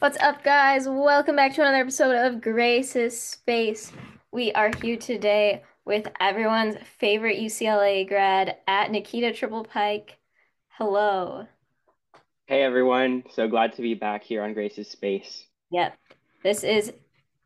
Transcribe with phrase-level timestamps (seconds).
[0.00, 0.88] What's up, guys?
[0.88, 3.90] Welcome back to another episode of Grace's Space.
[4.30, 10.16] We are here today with everyone's favorite UCLA grad at Nikita Triple Pike.
[10.68, 11.48] Hello.
[12.46, 15.48] Hey everyone, so glad to be back here on Grace's Space.
[15.72, 15.98] Yep.
[16.44, 16.92] This is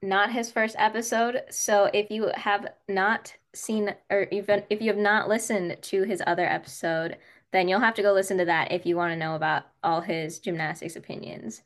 [0.03, 4.99] not his first episode, so if you have not seen or even if you have
[4.99, 7.17] not listened to his other episode,
[7.51, 10.03] then you'll have to go listen to that if you want to know about all
[10.03, 11.63] his gymnastics opinions.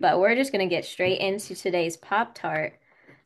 [0.00, 2.78] But we're just going to get straight into today's Pop Tart.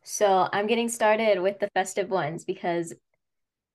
[0.03, 2.93] So I'm getting started with the festive ones because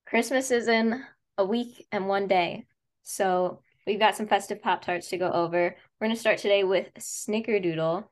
[0.05, 1.03] Christmas is in
[1.37, 2.65] a week and one day.
[3.03, 5.75] So we've got some festive Pop Tarts to go over.
[5.99, 8.05] We're going to start today with Snickerdoodle.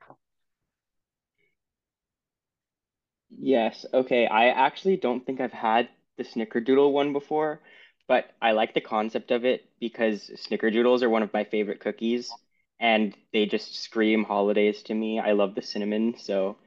[3.38, 4.28] Yes, okay.
[4.28, 7.62] I actually don't think I've had the Snickerdoodle one before,
[8.08, 12.38] but I like the concept of it because Snickerdoodles are one of my favorite cookies
[12.80, 15.20] and they just scream holidays to me.
[15.20, 16.16] I love the cinnamon.
[16.18, 16.58] So,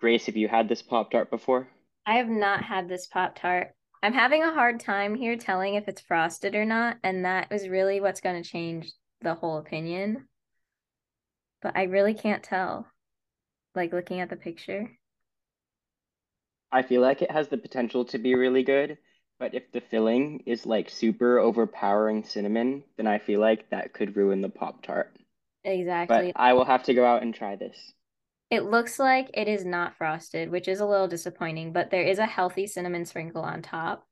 [0.00, 1.68] Grace, have you had this Pop Tart before?
[2.06, 3.72] I have not had this Pop Tart.
[4.02, 7.68] I'm having a hard time here telling if it's frosted or not, and that is
[7.68, 10.28] really what's going to change the whole opinion.
[11.62, 12.86] But I really can't tell,
[13.74, 14.90] like looking at the picture.
[16.70, 18.98] I feel like it has the potential to be really good,
[19.38, 24.16] but if the filling is like super overpowering cinnamon, then I feel like that could
[24.16, 25.16] ruin the Pop Tart.
[25.66, 26.32] But Exactly.
[26.36, 27.92] I will have to go out and try this.
[28.50, 32.18] It looks like it is not frosted, which is a little disappointing, but there is
[32.18, 34.06] a healthy cinnamon sprinkle on top.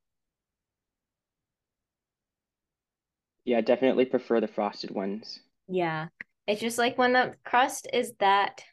[3.45, 5.41] Yeah, definitely prefer the frosted ones.
[5.69, 6.09] Yeah.
[6.47, 8.65] It's just like when the crust is that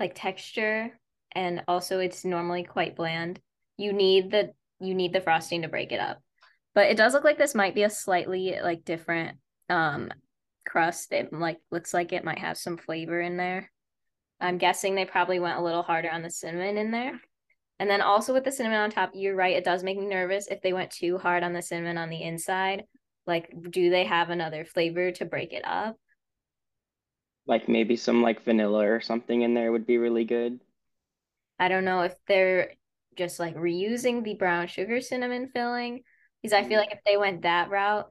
[0.00, 0.98] like texture
[1.32, 3.40] and also it's normally quite bland,
[3.76, 6.20] you need the you need the frosting to break it up.
[6.74, 9.38] But it does look like this might be a slightly like different
[9.68, 10.10] um
[10.64, 11.12] crust.
[11.12, 13.70] It like looks like it might have some flavor in there.
[14.40, 17.20] I'm guessing they probably went a little harder on the cinnamon in there.
[17.78, 20.46] And then also with the cinnamon on top, you're right, it does make me nervous
[20.48, 22.84] if they went too hard on the cinnamon on the inside.
[23.26, 25.96] Like, do they have another flavor to break it up?
[27.46, 30.60] Like maybe some like vanilla or something in there would be really good.
[31.58, 32.72] I don't know if they're
[33.16, 36.02] just like reusing the brown sugar cinnamon filling,
[36.42, 36.82] because I feel mm.
[36.82, 38.10] like if they went that route,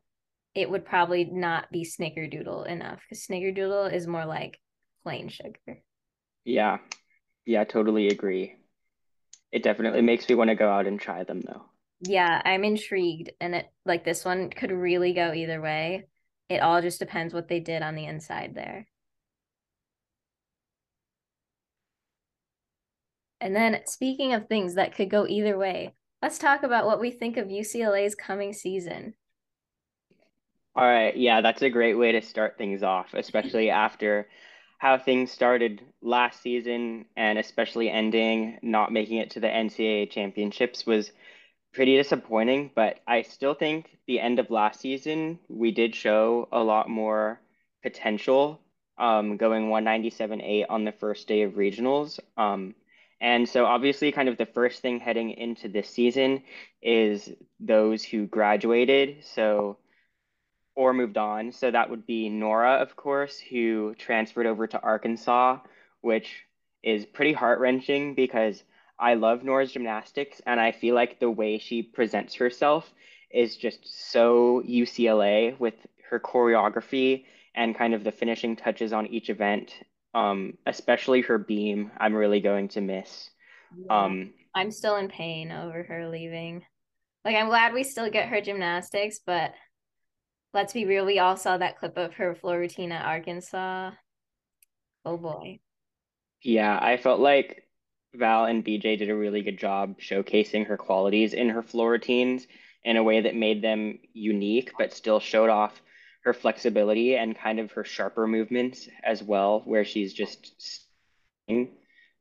[0.55, 4.59] it would probably not be snickerdoodle enough, because snickerdoodle is more like
[5.03, 5.81] plain sugar.
[6.45, 6.77] Yeah,
[7.45, 8.55] yeah, totally agree.
[9.51, 11.65] It definitely makes me want to go out and try them though.
[12.01, 16.07] Yeah, I'm intrigued, and it like this one could really go either way.
[16.49, 18.87] It all just depends what they did on the inside there.
[23.39, 27.11] And then speaking of things that could go either way, let's talk about what we
[27.11, 29.15] think of UCLA's coming season.
[30.75, 34.27] All right, yeah, that's a great way to start things off, especially after
[34.79, 40.85] how things started last season and especially ending not making it to the NCAA championships
[40.85, 41.11] was
[41.73, 46.63] pretty disappointing, but I still think the end of last season we did show a
[46.63, 47.39] lot more
[47.83, 48.59] potential
[48.97, 52.19] um, going 197.8 on the first day of regionals.
[52.37, 52.75] Um,
[53.21, 56.43] and so obviously kind of the first thing heading into this season
[56.81, 59.23] is those who graduated.
[59.23, 59.77] So
[60.75, 61.51] or moved on.
[61.51, 65.59] So that would be Norah, of course, who transferred over to Arkansas,
[66.01, 66.45] which
[66.81, 68.63] is pretty heart-wrenching because
[68.99, 72.91] I love Norah's gymnastics and I feel like the way she presents herself
[73.31, 75.75] is just so UCLA with
[76.09, 79.73] her choreography and kind of the finishing touches on each event.
[80.15, 83.31] Um, especially her beam, I'm really going to miss.
[83.75, 84.03] Yeah.
[84.03, 86.63] Um, I'm still in pain over her leaving.
[87.25, 89.53] Like, I'm glad we still get her gymnastics, but
[90.53, 93.91] let's be real, we all saw that clip of her floor routine at Arkansas.
[95.05, 95.59] Oh boy.
[96.41, 97.63] Yeah, I felt like
[98.13, 102.47] Val and BJ did a really good job showcasing her qualities in her floor routines
[102.83, 105.81] in a way that made them unique, but still showed off
[106.23, 110.83] her flexibility and kind of her sharper movements as well, where she's just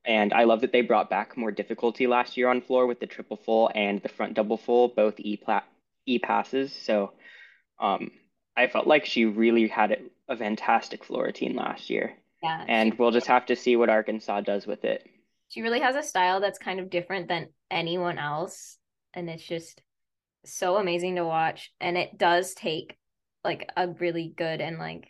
[0.04, 3.06] and I love that they brought back more difficulty last year on floor with the
[3.06, 5.64] triple full and the front double full, both E plat
[6.06, 6.72] E passes.
[6.72, 7.12] So
[7.78, 8.10] um,
[8.56, 9.92] I felt like she really had
[10.28, 12.14] a, fantastic floor routine last year.
[12.42, 15.06] Yeah, And we'll just have to see what Arkansas does with it.
[15.48, 18.78] she really has a style that's kind of different than anyone else,
[19.12, 19.82] and it's just
[20.46, 21.70] so amazing to watch.
[21.80, 22.96] And it does take
[23.44, 25.08] like a really good and like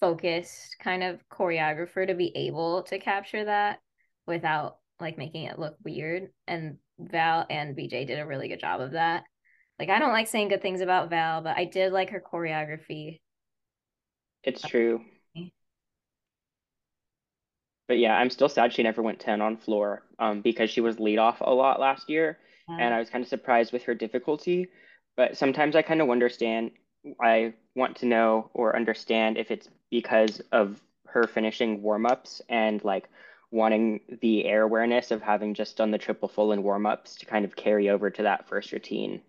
[0.00, 3.80] focused kind of choreographer to be able to capture that
[4.26, 6.30] without like making it look weird.
[6.46, 9.24] And Val and BJ did a really good job of that.
[9.78, 13.20] Like I don't like saying good things about Val, but I did like her choreography.
[14.44, 15.04] It's true.
[17.88, 21.00] But yeah, I'm still sad she never went 10 on floor um, because she was
[21.00, 22.38] lead off a lot last year.
[22.68, 24.68] Uh, And I was kind of surprised with her difficulty.
[25.16, 26.72] But sometimes I kind of understand,
[27.20, 33.08] I want to know or understand if it's because of her finishing warm-ups and like
[33.50, 37.44] wanting the air awareness of having just done the triple full in warm-ups to kind
[37.44, 39.22] of carry over to that first routine.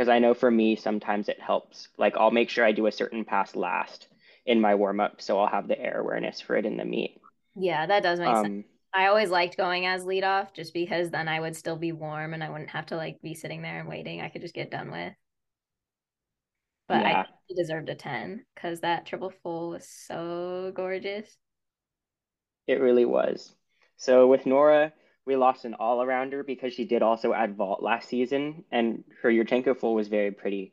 [0.00, 1.88] Because I know for me, sometimes it helps.
[1.98, 4.08] Like I'll make sure I do a certain pass last
[4.46, 7.20] in my warm-up, so I'll have the air awareness for it in the meet.
[7.54, 8.52] yeah, that does make sense.
[8.52, 8.64] Um,
[8.94, 12.34] I always liked going as lead off just because then I would still be warm
[12.34, 14.20] and I wouldn't have to like be sitting there and waiting.
[14.20, 15.14] I could just get done with.
[16.88, 17.26] But I yeah,
[17.56, 21.38] deserved a 10 because that triple full was so gorgeous.
[22.66, 23.54] it really was.
[23.96, 24.92] So with Norah,
[25.26, 29.78] we lost an all-arounder because she did also add vault last season, and her Yurchenko
[29.78, 30.72] full was very pretty.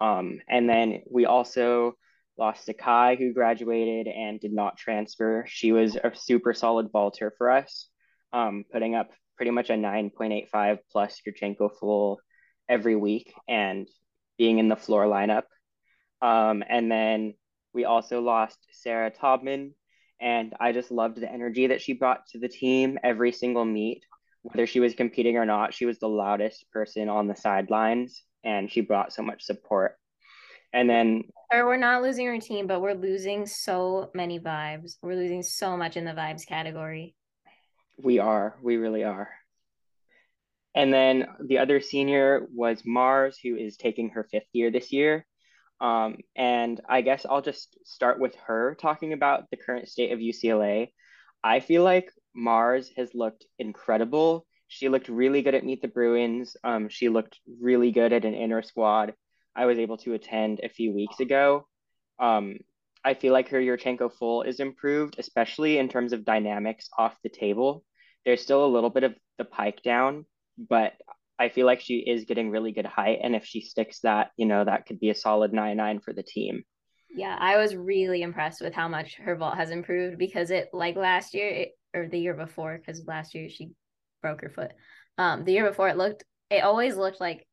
[0.00, 1.96] Um, and then we also
[2.38, 5.44] lost Sekai, who graduated and did not transfer.
[5.48, 7.88] She was a super solid vaulter for us,
[8.32, 12.20] um, putting up pretty much a 9.85 plus Yurchenko full
[12.68, 13.88] every week and
[14.38, 15.44] being in the floor lineup.
[16.20, 17.34] Um, and then
[17.72, 19.72] we also lost Sarah Taubman,
[20.20, 24.04] and I just loved the energy that she brought to the team every single meet.
[24.42, 28.70] Whether she was competing or not, she was the loudest person on the sidelines, and
[28.70, 29.96] she brought so much support.
[30.72, 34.96] And then Or we're not losing our team, but we're losing so many vibes.
[35.02, 37.14] We're losing so much in the vibes category.
[37.98, 39.30] we are, we really are.
[40.74, 45.26] And then the other senior was Marz, who is taking her fifth year this year.
[45.80, 50.18] Um, and I guess I'll just start with her talking about the current state of
[50.18, 50.92] UCLA.
[51.44, 54.46] I feel like Marz has looked incredible.
[54.68, 56.56] She looked really good at Meet the Bruins.
[56.64, 59.14] Um, she looked really good at an inner squad
[59.56, 61.66] I was able to attend a few weeks ago.
[62.18, 62.58] Um,
[63.02, 67.30] I feel like her Yurchenko full is improved, especially in terms of dynamics off the
[67.30, 67.82] table.
[68.24, 70.26] There's still a little bit of the pike down,
[70.58, 70.92] but
[71.38, 73.18] I feel like she is getting really good height.
[73.22, 76.12] And if she sticks that, you know, that could be a solid 9 9 for
[76.12, 76.64] the team.
[77.14, 80.96] Yeah, I was really impressed with how much her vault has improved because it like
[80.96, 83.70] last year it, or the year before because last year she
[84.22, 84.72] broke her foot.
[85.18, 87.46] Um, the year before it looked it always looked like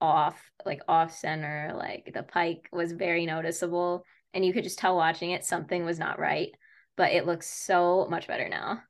[0.00, 4.04] off, like off center, like the pike was very noticeable
[4.34, 6.50] and you could just tell watching it something was not right,
[6.96, 8.80] but it looks so much better now.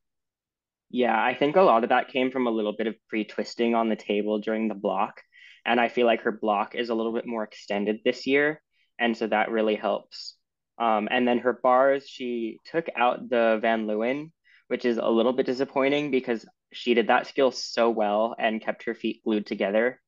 [0.93, 3.89] Yeah, I think a lot of that came from a little bit of pre-twisting on
[3.89, 5.23] the table during the block.
[5.65, 8.61] And I feel like her block is a little bit more extended this year.
[8.99, 10.37] And so that really helps.
[10.79, 14.33] Um, and then her bars, she took out the Van Leeuwen,
[14.69, 16.45] which is a little bit disappointing because
[16.75, 19.99] she did that skill so well and kept her feet glued together.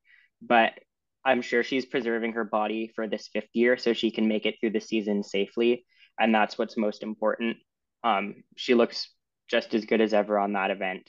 [0.42, 0.72] But
[1.24, 4.56] I'm sure she's preserving her body for this fifth year so she can make it
[4.60, 5.86] through the season safely.
[6.20, 7.56] And that's what's most important.
[8.02, 9.08] Um, she looks
[9.48, 11.08] just as good as ever on that event.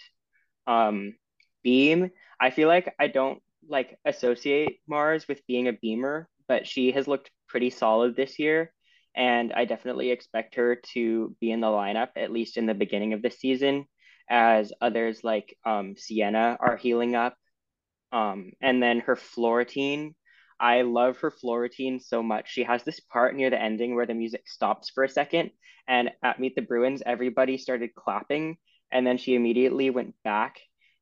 [0.67, 1.15] Um,
[1.63, 6.91] Beam, I feel like I don't like associate Marz with being a beamer, but she
[6.91, 8.71] has looked pretty solid this year.
[9.15, 13.13] And I definitely expect her to be in the lineup, at least in the beginning
[13.13, 13.85] of the season,
[14.29, 17.37] as others like um, Sienna are healing up
[18.15, 20.15] um, and then her floor routine,
[20.59, 22.49] I love her floor routine so much.
[22.49, 25.51] She has this part near the ending where the music stops for a second,
[25.87, 28.57] and at Meet the Bruins, everybody started clapping,
[28.91, 30.59] and then she immediately went back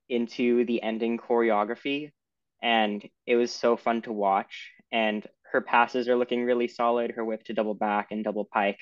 [0.10, 2.12] into the ending choreography,
[2.62, 4.72] and it was so fun to watch.
[4.92, 7.12] And her passes are looking really solid.
[7.12, 8.80] Her whip to double back and double pike.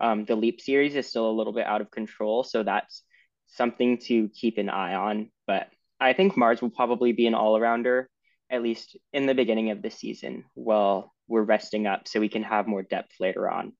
[0.00, 3.02] Um, the leap series is still a little bit out of control, so that's
[3.46, 5.30] something to keep an eye on.
[5.46, 5.68] But
[6.00, 8.06] I think Marz will probably be an all-arounder,
[8.52, 12.42] at least in the beginning of the season, while we're resting up so we can
[12.42, 13.72] have more depth later on.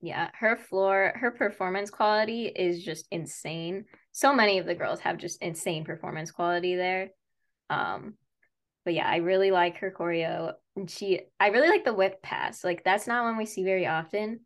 [0.00, 3.84] Yeah, her floor, her performance quality is just insane.
[4.12, 7.10] So many of the girls have just insane performance quality there.
[7.70, 8.14] Um,
[8.84, 10.54] but yeah, I really like her choreo.
[10.76, 12.64] And she I really like the whip pass.
[12.64, 14.40] Like that's not one we see very often.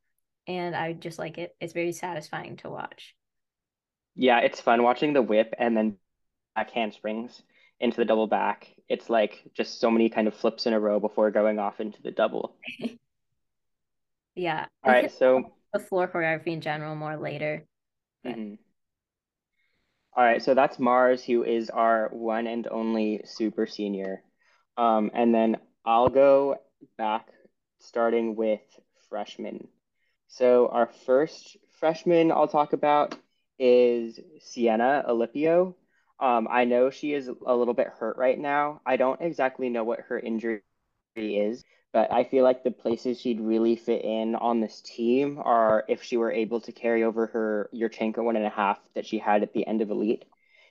[0.46, 1.54] And I just like it.
[1.60, 3.14] It's very satisfying to watch.
[4.14, 5.96] Yeah, it's fun watching the whip and then
[6.54, 7.42] back handsprings
[7.80, 8.68] into the double back.
[8.88, 12.02] It's like just so many kind of flips in a row before going off into
[12.02, 12.56] the double.
[14.34, 14.66] Yeah.
[14.84, 17.66] All right, so the floor choreography in general more later.
[18.24, 18.58] Mhm.
[20.16, 24.22] All right, so that's Marz, who is our one and only super senior.
[24.76, 26.56] Um, and then I'll go
[26.96, 27.28] back
[27.80, 28.60] starting with
[29.08, 29.66] freshmen.
[30.28, 33.16] So our first freshman I'll talk about
[33.58, 35.74] is Sienna Alipio.
[36.20, 38.80] Um, I know she is a little bit hurt right now.
[38.84, 40.62] I don't exactly know what her injury
[41.16, 45.84] is, But I feel like the places she'd really fit in on this team are
[45.88, 49.18] if she were able to carry over her Yurchenko one and a half that she
[49.18, 50.24] had at the end of Elite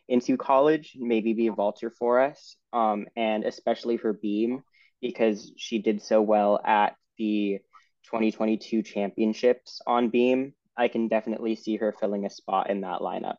[0.08, 4.64] into college, maybe be a vaulter for us, um, and especially her beam
[5.02, 7.60] because she did so well at the
[8.06, 10.54] 2022 championships on beam.
[10.78, 13.38] I can definitely see her filling a spot in that lineup.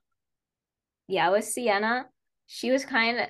[1.08, 2.06] Yeah, with Sienna,
[2.46, 3.26] she was kind of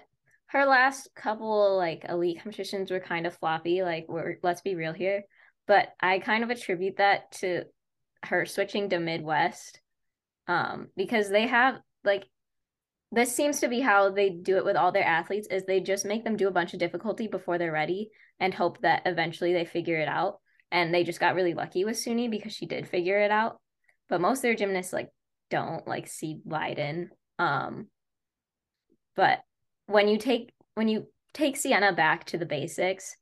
[0.48, 3.82] her last couple like elite competitions were kind of floppy.
[3.82, 4.06] Like,
[4.42, 5.22] let's be real here,
[5.66, 7.64] but I kind of attribute that to
[8.24, 9.80] her switching to Midwest,
[10.48, 12.24] um, because they have like
[13.10, 16.04] this seems to be how they do it with all their athletes is they just
[16.04, 19.64] make them do a bunch of difficulty before they're ready and hope that eventually they
[19.64, 23.18] figure it out and they just got really lucky with Suni because she did figure
[23.18, 23.60] it out
[24.08, 25.08] but most of their gymnasts like
[25.50, 27.86] don't like see Leiden um
[29.16, 29.40] but
[29.86, 33.16] when you take when you take Sienna back to the basics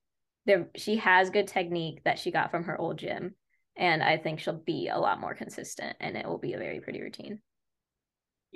[0.46, 3.35] there she has good technique that she got from her old gym
[3.76, 6.80] and I think she'll be a lot more consistent and it will be a very
[6.80, 7.40] pretty routine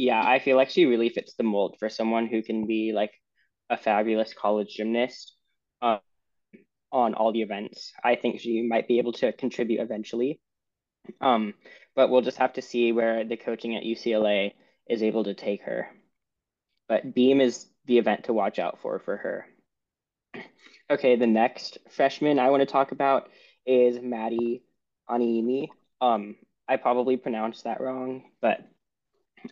[0.00, 3.12] yeah, I feel like she really fits the mold for someone who can be like
[3.68, 5.34] a fabulous college gymnast
[5.82, 5.98] uh,
[6.90, 7.92] on all the events.
[8.02, 10.40] I think she might be able to contribute eventually.
[11.20, 11.52] Um,
[11.94, 14.52] but we'll just have to see where the coaching at UCLA
[14.90, 15.88] is able to take her.
[16.88, 19.46] But Beam is the event to watch out for for her.
[20.90, 23.30] Okay, the next freshman I want to talk about
[23.64, 24.64] is Maddie
[25.08, 25.68] Aniemi.
[26.00, 26.34] Um,
[26.68, 28.58] I probably pronounced that wrong, but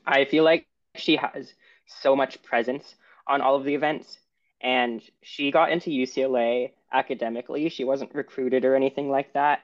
[0.05, 0.67] I feel like
[0.97, 1.55] she has
[1.87, 2.97] so much presence
[3.29, 4.19] on all of the events,
[4.61, 7.69] and she got into UCLA academically.
[7.69, 9.61] She wasn't recruited or anything like that.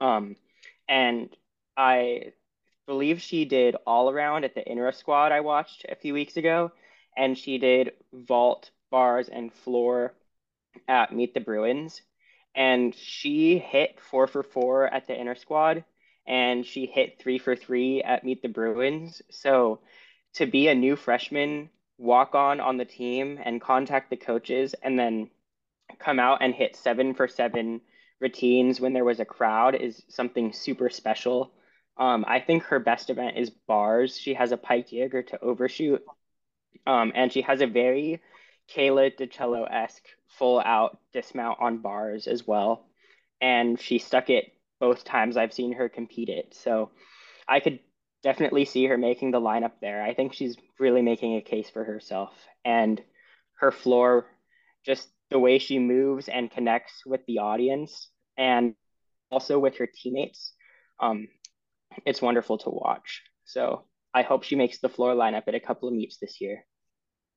[0.00, 0.36] Um,
[0.88, 1.28] and
[1.76, 2.34] I
[2.88, 6.72] believe she did all around at the intra squad I watched a few weeks ago,
[7.16, 10.14] and she did vault, bars, and floor
[10.88, 12.02] at Meet the Bruins.
[12.54, 15.84] And she hit four for four at the intra squad
[16.28, 19.22] and she hit three for three at Meet the Bruins.
[19.30, 19.80] So
[20.34, 24.98] to be a new freshman, walk on on the team and contact the coaches, and
[24.98, 25.30] then
[25.98, 27.80] come out and hit seven for seven
[28.20, 31.50] routines when there was a crowd is something super special.
[31.98, 34.16] Um, I think her best event is bars.
[34.16, 36.02] She has a pike Jaeger to overshoot,
[36.86, 38.20] um, and she has a very
[38.74, 40.04] Kayla DiCello esque
[40.38, 42.86] full out dismount on bars as well.
[43.40, 46.54] And she stuck it both times I've seen her compete it.
[46.54, 46.90] So
[47.48, 47.80] I could
[48.22, 50.02] definitely see her making the lineup there.
[50.02, 52.32] I think she's really making a case for herself.
[52.64, 53.00] And
[53.54, 54.26] her floor,
[54.84, 58.74] just the way she moves and connects with the audience and
[59.30, 60.52] also with her teammates,
[61.00, 61.28] um,
[62.06, 63.22] it's wonderful to watch.
[63.44, 66.64] So I hope she makes the floor lineup at a couple of meets this year.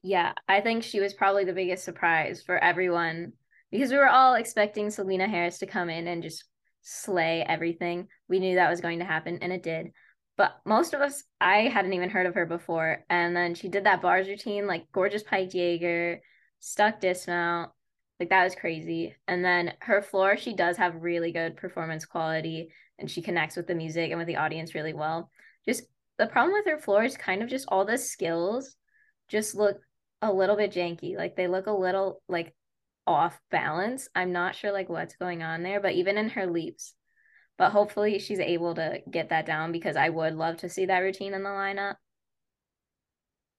[0.03, 3.34] Yeah, I think she was probably the biggest surprise for everyone
[3.72, 6.44] because we were all expecting Selena Harris to come in and just
[6.82, 8.08] slay everything.
[8.27, 9.91] We knew that was going to happen, and it did.
[10.38, 13.06] But most of us, I hadn't even heard of her before.
[13.10, 16.22] And then she did that bars routine, like gorgeous Pike Jaeger,
[16.60, 17.72] stuck dismount.
[18.20, 19.15] Like that was crazy.
[19.27, 23.67] And then her floor, she does have really good performance quality and she connects with
[23.67, 25.29] the music and with the audience really well.
[25.65, 25.84] Just
[26.17, 28.75] the problem with her floor is kind of just all the skills
[29.27, 29.77] just look
[30.22, 31.17] a little bit janky.
[31.17, 32.53] Like they look a little like
[33.08, 34.08] off balance.
[34.13, 36.93] I'm not sure like what's going on there, but even in her leaps.
[37.58, 41.00] But hopefully she's able to get that down because I would love to see that
[41.00, 41.96] routine in the lineup.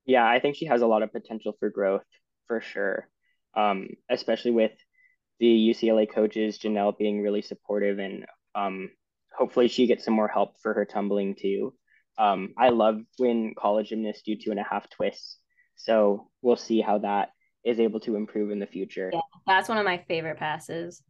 [0.04, 2.04] Yeah, I think she has a lot of potential for growth
[2.48, 3.08] for sure.
[3.54, 4.72] Um, especially with
[5.38, 8.90] the UCLA coaches, Janelle being really supportive and um,
[9.36, 11.74] hopefully she gets some more help for her tumbling too.
[12.18, 15.38] Um, I love when college gymnasts do two and a half twists.
[15.76, 17.30] So we'll see how that
[17.64, 19.10] is able to improve in the future.
[19.12, 21.02] Yeah, that's one of my favorite passes.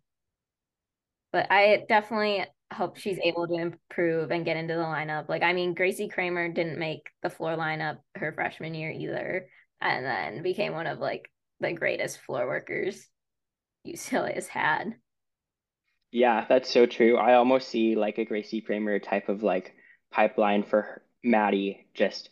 [1.32, 5.28] But I definitely hope she's able to improve and get into the lineup.
[5.28, 9.46] Like, I mean, Gracie Kramer didn't make the floor lineup her freshman year either,
[9.80, 13.06] and then became one of like the greatest floor workers
[13.86, 14.94] UCLA has had.
[16.12, 17.16] Yeah, that's so true.
[17.16, 19.74] I almost see like a Gracie Kramer type of like
[20.10, 22.28] pipeline for Maddie just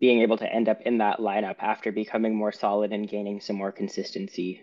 [0.00, 3.56] being able to end up in that lineup after becoming more solid and gaining some
[3.56, 4.62] more consistency.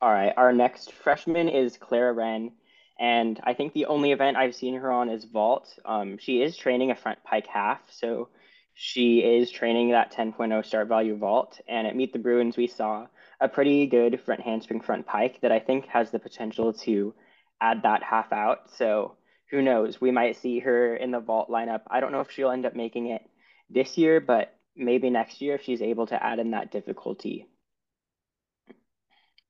[0.00, 2.52] All right, our next freshman is Clara Wren,
[2.98, 5.76] and I think the only event I've seen her on is vault.
[5.84, 8.28] Um, she is training a front pike half, so
[8.74, 11.60] she is training that 10.0 start value vault.
[11.68, 13.06] And at Meet the Bruins, we saw
[13.40, 17.14] a pretty good front handspring front pike that I think has the potential to
[17.60, 18.70] add that half out.
[18.76, 19.16] So
[19.50, 20.00] who knows?
[20.00, 21.82] We might see her in the vault lineup.
[21.90, 23.22] I don't know if she'll end up making it
[23.70, 27.46] this year, but maybe next year if she's able to add in that difficulty.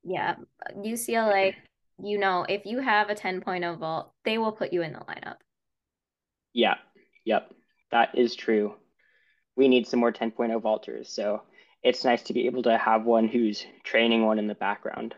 [0.03, 0.35] Yeah,
[0.77, 1.55] UCLA
[2.01, 5.35] you know, if you have a 10.0 vault, they will put you in the lineup.
[6.53, 6.75] Yeah.
[7.25, 7.53] Yep.
[7.91, 8.75] That is true.
[9.55, 11.07] We need some more 10.0 vaulters.
[11.07, 11.41] So
[11.83, 15.15] it's nice to be able to have one who's training one in the background.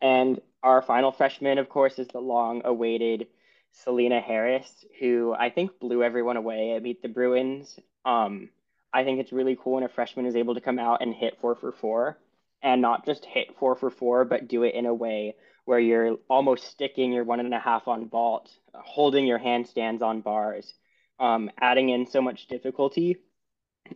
[0.00, 3.28] And our final freshman, of course, is the long awaited
[3.72, 7.78] Selena Harris, who I think blew everyone away at Meet the Bruins.
[8.04, 8.50] Um,
[8.92, 11.38] I think it's really cool when a freshman is able to come out and hit
[11.40, 12.18] four for four
[12.62, 16.16] and not just hit four for four, but do it in a way where you're
[16.28, 20.74] almost sticking your one and a half on vault, holding your handstands on bars,
[21.18, 23.16] um, adding in so much difficulty.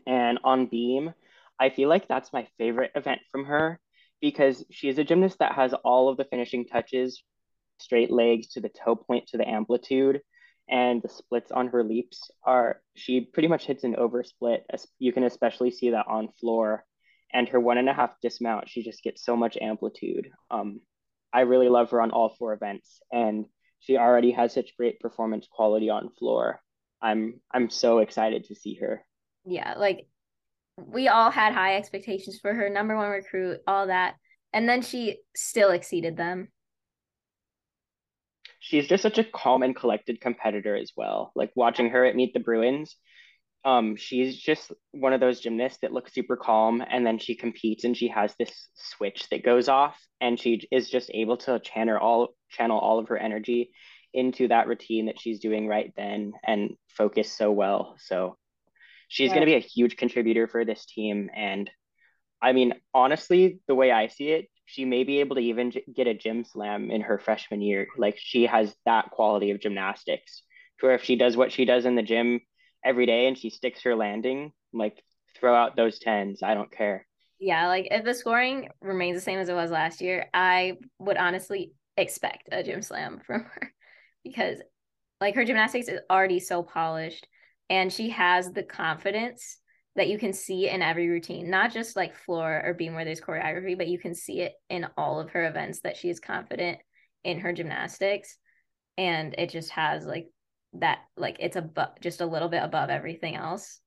[0.07, 1.13] And on beam,
[1.61, 3.81] I feel like that's my favorite event from her
[4.21, 7.23] because she is a gymnast that has all of the finishing touches,
[7.79, 10.21] straight legs to the toe point to the amplitude,
[10.69, 14.65] and the splits on her leaps are she pretty much hits an over split.
[14.99, 16.85] You can especially see that on floor
[17.35, 20.31] and her one and a half dismount, she just gets so much amplitude.
[20.51, 20.81] Um,
[21.33, 23.47] I really love her on all four events, and
[23.81, 26.61] she already has such great performance quality on floor.
[27.03, 29.05] I'm I'm so excited to see her.
[29.45, 30.07] Yeah, like
[30.77, 34.15] we all had high expectations for her, number one recruit, all that,
[34.53, 36.49] and then she still exceeded them.
[38.61, 41.33] She's just such a calm and collected competitor as well.
[41.35, 42.97] Like watching her at Meet the Bruins,
[43.65, 47.85] um, she's just one of those gymnasts that looks super calm and then she competes
[47.85, 51.99] and she has this switch that goes off and she is just able to channel
[51.99, 53.71] all channel all of her energy
[54.13, 57.97] into that routine that she's doing right then and focus so well.
[57.99, 58.37] So
[59.09, 59.35] she's yeah.
[59.35, 61.71] going to be a huge contributor for this team and
[62.43, 66.07] I mean honestly the way I see it she may be able to even get
[66.07, 70.43] a gym slam in her freshman year like she has that quality of gymnastics
[70.79, 72.41] to where if she does what she does in the gym
[72.85, 75.03] every day and she sticks her landing, like
[75.37, 76.43] throw out those tens.
[76.43, 77.07] I don't care.
[77.41, 81.17] Yeah, like if the scoring remains the same as it was last year, I would
[81.17, 83.73] honestly expect a gym slam from her
[84.25, 84.59] because
[85.21, 87.27] like her gymnastics is already so polished
[87.71, 89.59] and she has the confidence
[89.97, 93.21] that you can see in every routine, not just like floor or beam where there's
[93.21, 96.79] choreography, but you can see it in all of her events that she is confident
[97.23, 98.37] in her gymnastics.
[98.99, 100.29] And it just has like
[100.75, 103.81] that like it's a just a little bit above everything else.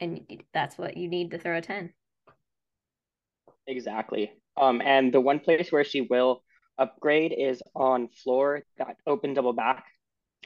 [0.00, 1.92] And that's what you need to throw a 10
[3.66, 4.32] exactly.
[4.56, 6.42] Um and the one place where she will
[6.78, 8.62] upgrade is on floor.
[8.78, 9.84] That open double back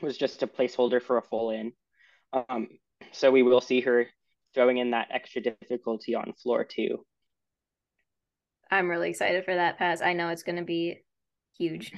[0.03, 1.72] was just a placeholder for a full in
[2.32, 2.68] um
[3.12, 4.06] so we will see her
[4.54, 7.04] throwing in that extra difficulty on floor too
[8.70, 11.02] i'm really excited for that pass i know it's going to be
[11.56, 11.92] huge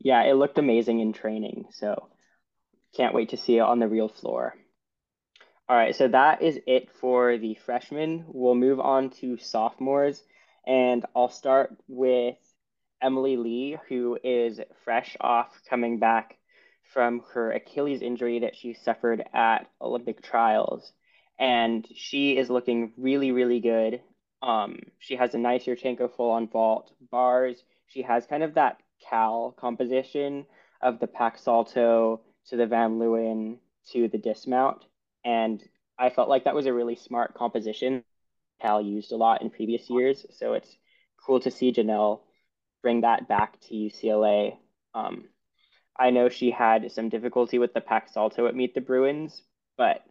[0.00, 1.66] yeah, it looked amazing in training.
[1.72, 2.08] So
[2.96, 4.54] can't wait to see it on the real floor.
[5.68, 8.24] All right, so that is it for the freshmen.
[8.28, 10.22] We'll move on to sophomores,
[10.66, 12.36] and I'll start with
[13.02, 16.37] Emily Lee, who is fresh off coming back
[16.92, 20.92] from her Achilles injury that she suffered at Olympic trials.
[21.38, 24.00] And she is looking really, really good.
[24.42, 27.62] Um, she has a nice Yurchenko full on vault bars.
[27.86, 30.46] She has kind of that Cal composition
[30.82, 33.58] of the Pak Salto to the Van Leeuwen
[33.92, 34.84] to the dismount.
[35.24, 35.62] And
[35.98, 38.02] I felt like that was a really smart composition
[38.60, 40.26] Cal used a lot in previous years.
[40.30, 40.76] So it's
[41.24, 42.20] cool to see Janelle
[42.82, 44.56] bring that back to UCLA.
[44.94, 45.24] Um,
[45.98, 49.42] I know she had some difficulty with the Pak Salto at Meet the Bruins,
[49.76, 50.04] but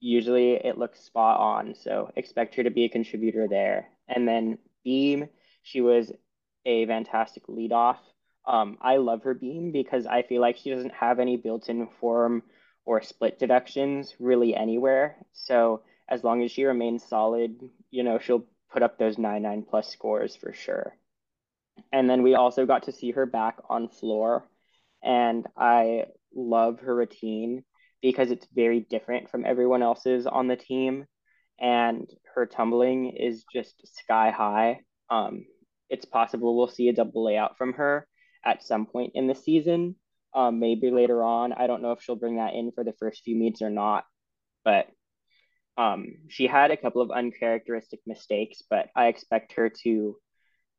[0.00, 1.74] usually it looks spot on.
[1.74, 3.88] So expect her to be a contributor there.
[4.08, 5.28] And then Beam,
[5.62, 6.12] she was
[6.64, 7.98] a fantastic leadoff.
[8.46, 12.44] Um, I love her beam because I feel like she doesn't have any built-in form
[12.84, 15.16] or split deductions really anywhere.
[15.32, 19.90] So as long as she remains solid, you know, she'll put up those 9-9 plus
[19.90, 20.96] scores for sure.
[21.92, 24.48] And then we also got to see her back on floor.
[25.06, 27.62] And I love her routine
[28.02, 31.06] because it's very different from everyone else's on the team.
[31.60, 34.80] And her tumbling is just sky high.
[35.08, 35.46] Um,
[35.88, 38.06] it's possible we'll see a double layout from her
[38.44, 39.94] at some point in the season.
[40.34, 41.54] Um, maybe later on.
[41.54, 44.04] I don't know if she'll bring that in for the first few meets or not,
[44.64, 44.86] but
[45.78, 50.16] um, she had a couple of uncharacteristic mistakes, but I expect her to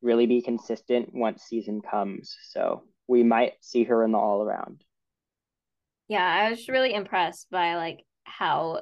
[0.02, 2.36] really be consistent once season comes.
[2.52, 4.84] So we might see her in the all around.
[6.08, 8.82] Yeah, I was really impressed by like how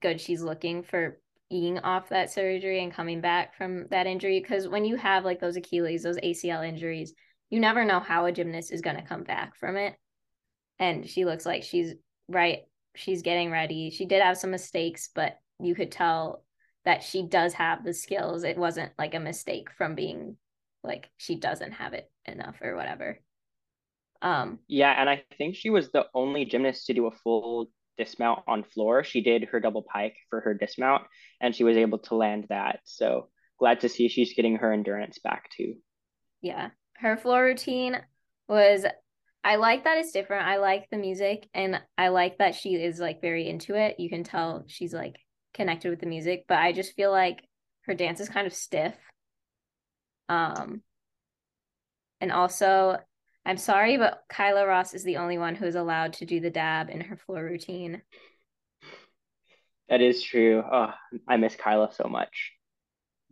[0.00, 1.18] good she's looking for
[1.50, 5.40] being off that surgery and coming back from that injury because when you have like
[5.40, 7.14] those Achilles, those ACL injuries,
[7.50, 9.94] you never know how a gymnast is going to come back from it.
[10.78, 11.94] And she looks like she's
[12.28, 12.62] right.
[12.96, 13.90] She's getting ready.
[13.90, 16.44] She did have some mistakes, but you could tell
[16.84, 18.44] that she does have the skills.
[18.44, 20.36] It wasn't like a mistake from being
[20.82, 23.20] like she doesn't have it enough or whatever.
[24.22, 28.40] Um, yeah, and I think she was the only gymnast to do a full dismount
[28.46, 29.04] on floor.
[29.04, 31.04] She did her double pike for her dismount,
[31.40, 32.80] and she was able to land that.
[32.84, 35.74] So glad to see she's getting her endurance back too.
[36.40, 38.00] Yeah, her floor routine
[38.48, 38.84] was.
[39.46, 40.46] I like that it's different.
[40.46, 44.00] I like the music, and I like that she is like very into it.
[44.00, 45.16] You can tell she's like
[45.52, 47.42] connected with the music, but I just feel like
[47.82, 48.94] her dance is kind of stiff.
[50.28, 50.82] Um,
[52.20, 52.96] and also
[53.46, 56.50] I'm sorry, but Kyla Ross is the only one who is allowed to do the
[56.50, 58.00] dab in her floor routine.
[59.88, 60.62] That is true.
[60.70, 60.92] Oh,
[61.28, 62.52] I miss Kyla so much.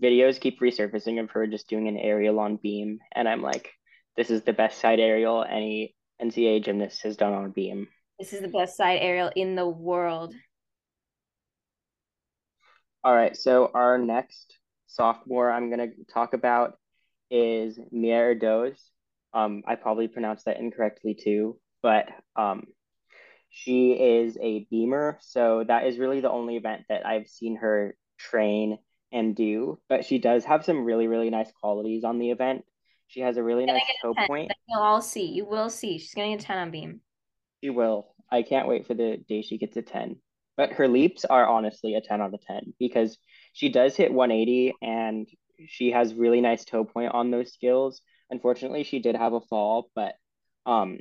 [0.02, 3.70] Videos keep resurfacing of her just doing an aerial on beam, and I'm like,
[4.16, 7.88] this is the best side aerial any NCAA gymnast has done on beam.
[8.18, 10.34] This is the best side aerial in the world.
[13.02, 16.78] All right, so our next sophomore I'm going to talk about
[17.30, 18.76] is Mia Erdoes.
[19.34, 22.64] Um, I probably pronounced that incorrectly too, but um,
[23.50, 25.18] she is a beamer.
[25.20, 28.78] So that is really the only event that I've seen her train
[29.12, 29.78] and do.
[29.88, 32.64] But she does have some really, really nice qualities on the event.
[33.08, 34.50] She has a really nice toe point.
[34.68, 35.26] You'll all see.
[35.26, 35.98] You will see.
[35.98, 37.00] She's going to get 10 on beam.
[37.62, 38.14] She will.
[38.30, 40.16] I can't wait for the day she gets a 10.
[40.56, 43.18] But her leaps are honestly a 10 out of 10 because
[43.52, 45.28] she does hit 180 and
[45.68, 48.00] she has really nice toe point on those skills.
[48.32, 50.14] Unfortunately, she did have a fall, but
[50.64, 51.00] um,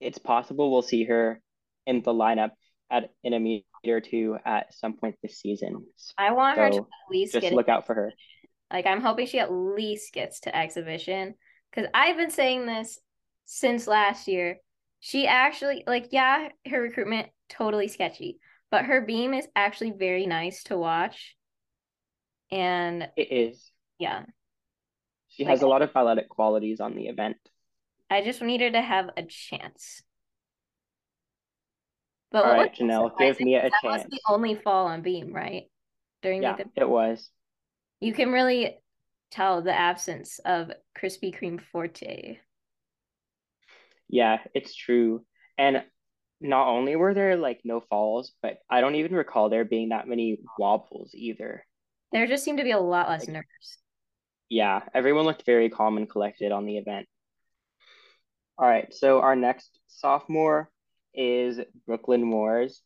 [0.00, 1.42] it's possible we'll see her
[1.84, 2.52] in the lineup
[2.90, 5.84] at in a meet or two at some point this season.
[6.16, 8.12] I want so her to at least just look out for her.
[8.72, 11.34] Like I'm hoping she at least gets to exhibition
[11.70, 13.00] because I've been saying this
[13.46, 14.58] since last year.
[15.00, 18.38] She actually like yeah, her recruitment totally sketchy,
[18.70, 21.34] but her beam is actually very nice to watch.
[22.52, 23.72] And it is.
[23.98, 24.22] Yeah.
[25.30, 27.36] She like, has a lot of athletic qualities on the event.
[28.10, 30.02] I just need her to have a chance.
[32.32, 34.04] But All right, Janelle, give me a that chance.
[34.04, 35.64] was the only fall on beam, right?
[36.22, 37.30] During yeah, the it was.
[38.00, 38.78] You can really
[39.30, 42.38] tell the absence of Krispy Kreme Forte.
[44.08, 45.24] Yeah, it's true.
[45.56, 45.84] And
[46.40, 50.08] not only were there like no falls, but I don't even recall there being that
[50.08, 51.64] many wobbles either.
[52.12, 53.78] There just seemed to be a lot less like, nerves
[54.50, 57.06] yeah, everyone looked very calm and collected on the event.
[58.58, 60.68] All right, so our next sophomore
[61.14, 62.82] is Brooklyn Moors,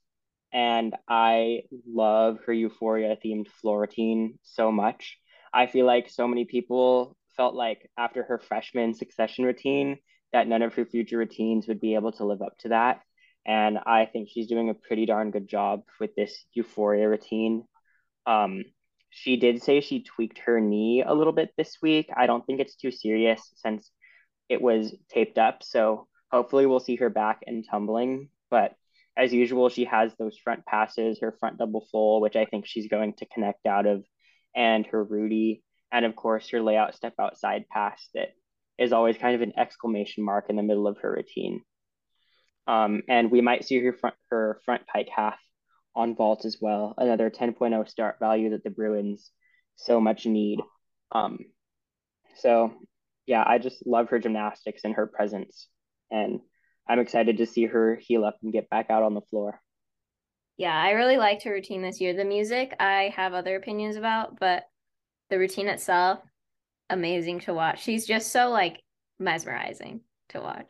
[0.53, 5.19] and I love her Euphoria themed floor routine so much.
[5.53, 9.99] I feel like so many people felt like after her freshman succession routine
[10.33, 13.01] that none of her future routines would be able to live up to that.
[13.47, 17.65] And I think she's doing a pretty darn good job with this Euphoria routine.
[18.27, 18.65] Um,
[19.17, 22.11] she did say she tweaked her knee a little bit this week.
[22.17, 23.93] I don't think it's too serious since
[24.49, 25.63] it was taped up.
[25.63, 28.29] So hopefully we'll see her back and tumbling.
[28.51, 28.75] But
[29.17, 32.89] as usual, she has those front passes, her front double full, which I think she's
[32.89, 34.05] going to connect out of,
[34.53, 38.31] and her Rudy, and of course her layout step outside pass that
[38.79, 41.63] is always kind of an exclamation mark in the middle of her routine.
[42.67, 45.39] Um, and we might see her front her front pike half
[45.95, 46.95] on vault as well.
[46.99, 49.31] Another 10.0 start value that the Bruins
[49.77, 50.61] so much need.
[51.13, 51.39] Um,
[52.37, 52.73] so
[53.27, 55.69] yeah, I just love her gymnastics and her presence.
[56.11, 56.41] And
[56.89, 59.61] I'm excited to see her heal up and get back out on the floor.
[60.57, 62.15] Yeah, I really liked her routine this year.
[62.15, 64.65] The music, I have other opinions about, but
[65.31, 66.21] the routine itself,
[66.91, 67.83] amazing to watch.
[67.83, 68.81] She's just so like
[69.19, 70.69] mesmerizing to watch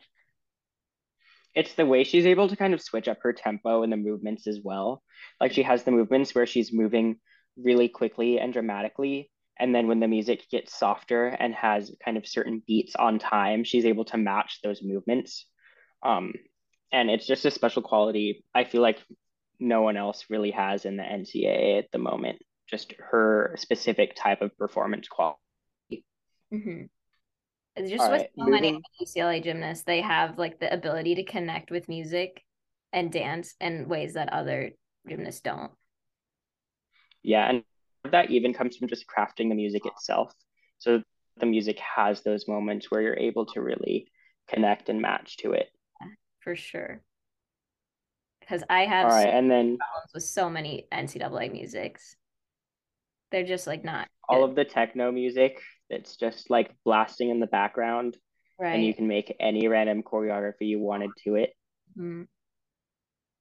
[1.55, 4.45] it's the way she's able to kind of switch up her tempo and the movements
[4.45, 5.01] as well.
[5.39, 7.17] Like she has the movements where she's moving
[7.57, 9.31] really quickly and dramatically.
[9.57, 13.63] And then when the music gets softer and has kind of certain beats on time,
[13.63, 15.45] she's able to match those movements.
[16.03, 16.33] Um,
[16.91, 18.99] and it's just a special quality I feel like
[19.57, 22.39] no one else really has in the NCAA at the moment.
[22.69, 25.39] Just her specific type of performance quality.
[26.53, 26.85] Mm-hmm
[27.77, 28.51] just All with right, so moving...
[28.51, 32.43] many UCLA gymnasts, they have like the ability to connect with music
[32.93, 34.71] and dance in ways that other
[35.07, 35.71] gymnasts don't.
[37.21, 37.63] Yeah, and
[38.11, 40.33] that even comes from just crafting the music itself.
[40.77, 41.01] So
[41.37, 44.07] the music has those moments where you're able to really
[44.47, 45.67] connect and match to it.
[46.01, 46.07] Yeah,
[46.39, 47.01] for sure.
[48.39, 52.15] Because I have All right, and then problems with so many NCAA musics.
[53.31, 54.51] They're just like not all good.
[54.51, 58.17] of the techno music that's just like blasting in the background.
[58.59, 58.75] Right.
[58.75, 61.49] And you can make any random choreography you wanted to it.
[61.97, 62.23] Mm-hmm.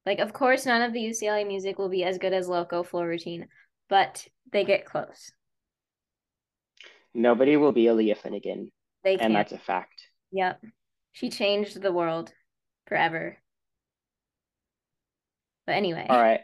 [0.06, 3.06] Like, of course, none of the UCLA music will be as good as Loco Floor
[3.06, 3.46] Routine,
[3.88, 5.32] but they get close.
[7.14, 8.70] Nobody will be Aleah Finnegan.
[9.02, 9.26] They can.
[9.26, 10.08] And that's a fact.
[10.32, 10.60] Yep.
[11.12, 12.32] She changed the world
[12.88, 13.38] forever.
[15.66, 16.06] But anyway.
[16.08, 16.40] All right.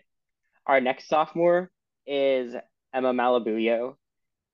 [0.66, 1.70] Our next sophomore
[2.06, 2.54] is
[2.94, 3.96] Emma Malabuyo.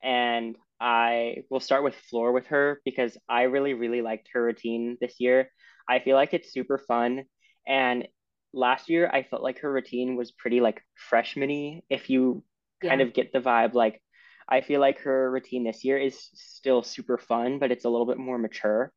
[0.03, 4.99] And I will start with floor with her because I really, really liked her routine
[5.01, 5.51] this year.
[5.89, 7.25] I feel like it's super fun.
[7.67, 8.09] And
[8.53, 12.45] last year, I felt like her routine was pretty like freshman if you
[12.83, 12.91] yeah.
[12.91, 13.75] kind of get the vibe.
[13.75, 14.03] Like,
[14.49, 18.07] I feel like her routine this year is still super fun, but it's a little
[18.07, 18.93] bit more mature.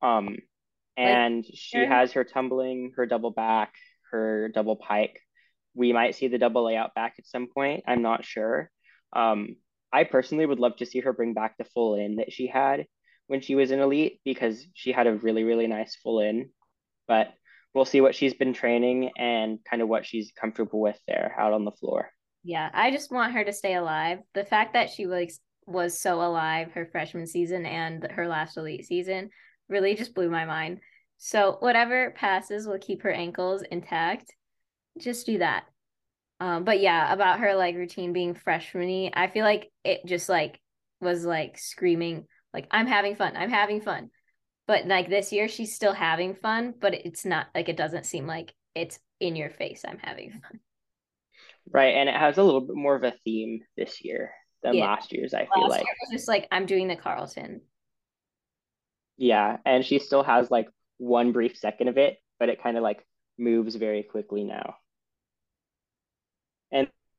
[0.00, 0.38] Um,
[0.96, 3.74] and like, she has her tumbling, her double back,
[4.10, 5.20] her double pike.
[5.74, 7.84] We might see the double layout back at some point.
[7.86, 8.70] I'm not sure.
[9.14, 9.56] Um,
[9.92, 12.86] I personally would love to see her bring back the full in that she had
[13.26, 16.50] when she was in elite because she had a really really nice full in.
[17.08, 17.32] But
[17.74, 21.52] we'll see what she's been training and kind of what she's comfortable with there out
[21.52, 22.10] on the floor.
[22.44, 24.18] Yeah, I just want her to stay alive.
[24.34, 28.84] The fact that she was was so alive her freshman season and her last elite
[28.84, 29.30] season
[29.68, 30.80] really just blew my mind.
[31.18, 34.34] So whatever passes will keep her ankles intact.
[34.98, 35.64] Just do that.
[36.42, 40.58] Um, but yeah, about her like routine being freshmany, I feel like it just like
[41.00, 44.10] was like screaming like I'm having fun, I'm having fun.
[44.66, 48.26] But like this year, she's still having fun, but it's not like it doesn't seem
[48.26, 49.84] like it's in your face.
[49.86, 50.58] I'm having fun.
[51.70, 54.32] Right, and it has a little bit more of a theme this year
[54.64, 54.86] than yeah.
[54.86, 55.34] last year's.
[55.34, 57.60] I feel like just like I'm doing the Carlton.
[59.16, 60.66] Yeah, and she still has like
[60.98, 63.06] one brief second of it, but it kind of like
[63.38, 64.74] moves very quickly now.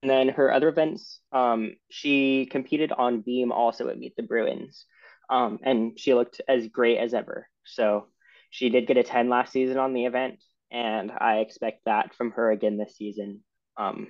[0.04, 4.86] And then her other events, um, she competed on beam also at Meet the Bruins.
[5.30, 7.48] Um, and she looked as great as ever.
[7.64, 8.08] So
[8.50, 12.32] she did get a 10 last season on the event, and I expect that from
[12.32, 13.46] her again this season.
[13.78, 14.10] Um,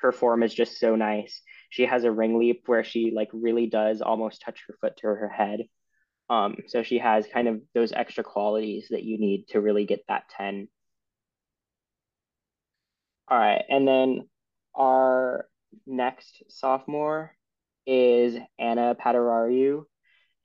[0.00, 1.42] her form is just so nice.
[1.68, 5.08] She has a ring leap where she like really does almost touch her foot to
[5.08, 5.60] her head.
[6.30, 10.00] Um, so she has kind of those extra qualities that you need to really get
[10.08, 10.68] that 10.
[13.28, 14.22] All right, and then
[14.78, 15.46] our
[15.86, 17.34] next sophomore
[17.86, 19.84] is Ana Padurariu,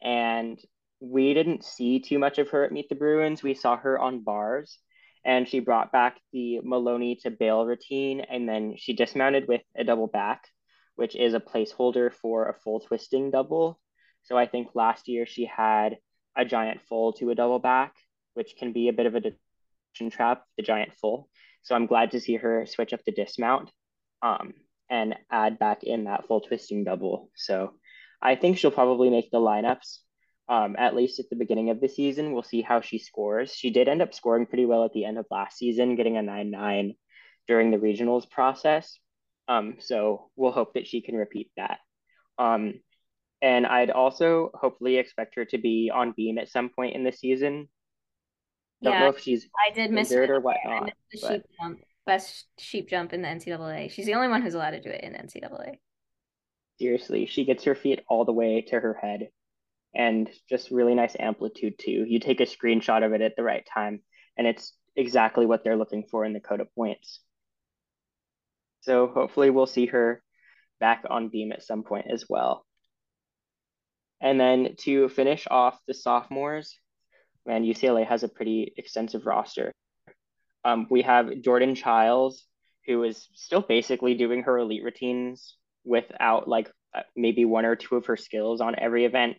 [0.02, 0.60] and
[1.00, 3.43] we didn't see too much of her at Meet the Bruins.
[3.43, 4.80] We saw her on bars,
[5.24, 9.84] and she brought back the Maloney to bail routine, and then she dismounted with a
[9.84, 10.48] double back,
[10.96, 13.80] which is a placeholder for a full twisting double.
[14.24, 15.98] So I think last year she had
[16.36, 17.93] a giant full to a double back,
[18.34, 21.30] which can be a bit of a detention trap, the giant full.
[21.62, 23.69] So I'm glad to see her switch up the dismount
[24.23, 24.53] um,
[24.89, 27.29] and add back in that full twisting double.
[27.36, 27.73] So
[28.21, 29.99] I think she'll probably make the lineups
[30.49, 32.33] um, at least at the beginning of the season.
[32.33, 33.53] We'll see how she scores.
[33.53, 36.21] She did end up scoring pretty well at the end of last season, getting a
[36.21, 36.93] 9 9
[37.47, 38.97] during the regionals process.
[39.47, 41.79] Um, so we'll hope that she can repeat that.
[42.38, 42.75] Um,
[43.41, 47.12] and I'd also hopefully expect her to be on beam at some point in the
[47.12, 47.67] season.
[48.81, 50.91] Don't yeah, know if she's I did miss it or whatnot.
[51.21, 51.43] But...
[52.05, 53.91] best sheep jump in the NCAA.
[53.91, 55.77] She's the only one who's allowed to do it in NCAA.
[56.79, 59.29] Seriously, she gets her feet all the way to her head
[59.95, 62.05] and just really nice amplitude too.
[62.07, 64.01] You take a screenshot of it at the right time,
[64.37, 67.19] and it's exactly what they're looking for in the code of points.
[68.81, 70.21] So hopefully we'll see her
[70.79, 72.65] back on beam at some point as well.
[74.19, 76.77] And then to finish off the sophomores,
[77.45, 79.71] man, UCLA has a pretty extensive roster.
[80.65, 82.45] Um, we have Jordan Childs,
[82.86, 87.95] who is still basically doing her elite routines without like uh, maybe one or two
[87.95, 89.38] of her skills on every event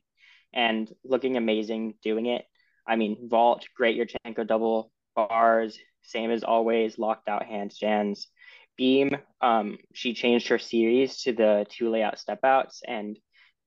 [0.52, 2.44] and looking amazing doing it.
[2.86, 8.26] I mean, vault, great Yurchenko double bars, same as always, locked out handstands.
[8.76, 12.82] Beam, um, she changed her series to the two layout step outs.
[12.86, 13.16] And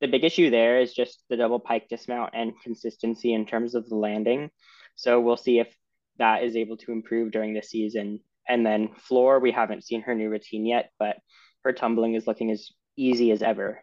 [0.02, 3.88] the big issue there is just the double pike dismount and consistency in terms of
[3.88, 4.50] the landing.
[4.96, 5.74] So we'll see if
[6.20, 8.20] that is able to improve during the season.
[8.48, 11.18] And then floor, we haven't seen her new routine yet, but
[11.64, 13.82] her tumbling is looking as easy as ever.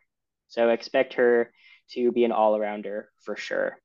[0.49, 1.53] So expect her
[1.91, 3.79] to be an all arounder for sure.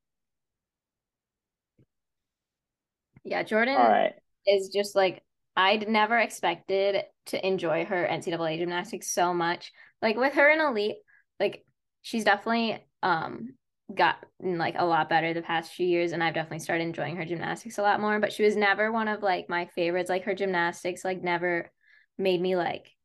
[3.24, 4.14] Yeah, Jordan all right.
[4.48, 5.22] is just like
[5.56, 9.72] I'd never expected to enjoy her NCAA gymnastics so much.
[10.02, 10.98] Like with her in elite,
[11.40, 11.66] like
[12.02, 13.56] she's definitely um
[13.96, 17.26] gotten like a lot better the past few years and I've definitely started enjoying her
[17.26, 20.10] gymnastics a lot more, but she was never one of like my favorites.
[20.10, 21.72] Like her gymnastics like never
[22.18, 22.96] made me like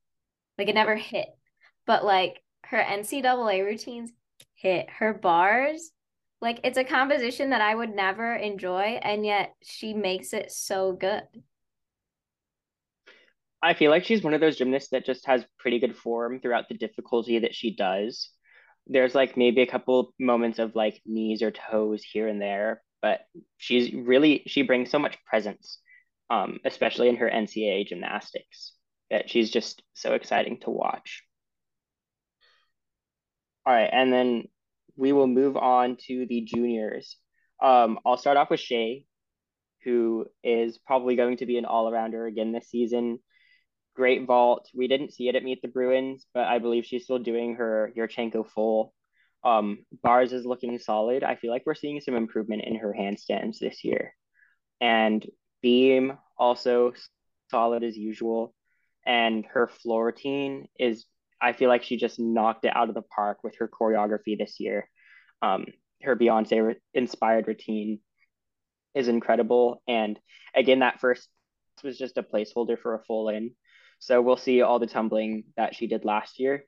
[0.59, 1.29] like it never hit.
[1.87, 4.13] But like her NCAA routines
[4.55, 5.91] hit her bars
[6.45, 10.93] like it's a composition that I would never enjoy and yet she makes it so
[10.93, 11.23] good.
[13.63, 16.69] I feel like she's one of those gymnasts that just has pretty good form throughout
[16.69, 18.29] the difficulty that she does.
[18.87, 23.21] There's like maybe a couple moments of like knees or toes here and there, but
[23.57, 25.79] she's really she brings so much presence,
[26.31, 28.73] um, especially in her NCAA gymnastics,
[29.11, 31.23] that she's just so exciting to watch.
[33.67, 34.45] All right, and then
[34.97, 37.17] we will move on to the juniors.
[37.63, 39.07] Um, I'll start off with Chae,
[39.85, 43.19] who is probably going to be an all-arounder again this season.
[43.95, 44.69] Great vault.
[44.75, 47.93] We didn't see it at Meet the Bruins, but I believe she's still doing her
[47.97, 48.93] Yurchenko full.
[49.45, 51.23] Um, bars is looking solid.
[51.23, 54.15] I feel like we're seeing some improvement in her handstands this year.
[54.81, 55.25] And
[55.63, 56.93] beam also
[57.51, 58.55] solid as usual.
[59.07, 61.07] And her floor routine is
[61.41, 64.59] I feel like she just knocked it out of the park with her choreography this
[64.59, 64.89] year.
[65.43, 65.67] Um,
[66.03, 68.01] her Beyonce re- inspired routine
[68.95, 69.83] is incredible.
[69.87, 70.19] And
[70.55, 71.29] again, that first
[71.83, 73.51] was just a placeholder for a full in.
[74.05, 76.67] So we'll see all the tumbling that she did last year.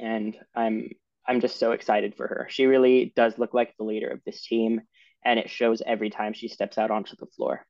[0.00, 0.90] And I'm
[1.24, 2.48] I'm just so excited for her.
[2.50, 4.80] She really does look like the leader of this team,
[5.24, 7.64] and it shows every time she steps out onto the floor.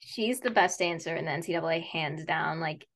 [0.00, 2.58] She's the best dancer in the NCAA, hands down.
[2.58, 2.88] Like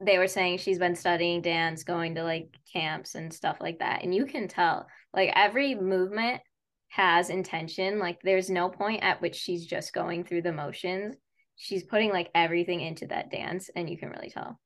[0.00, 4.04] they were saying she's been studying dance, going to like camps and stuff like that.
[4.04, 6.40] And you can tell, like, every movement
[6.88, 7.98] has intention.
[7.98, 11.14] Like, there's no point at which she's just going through the motions.
[11.56, 14.60] She's putting like everything into that dance, and you can really tell.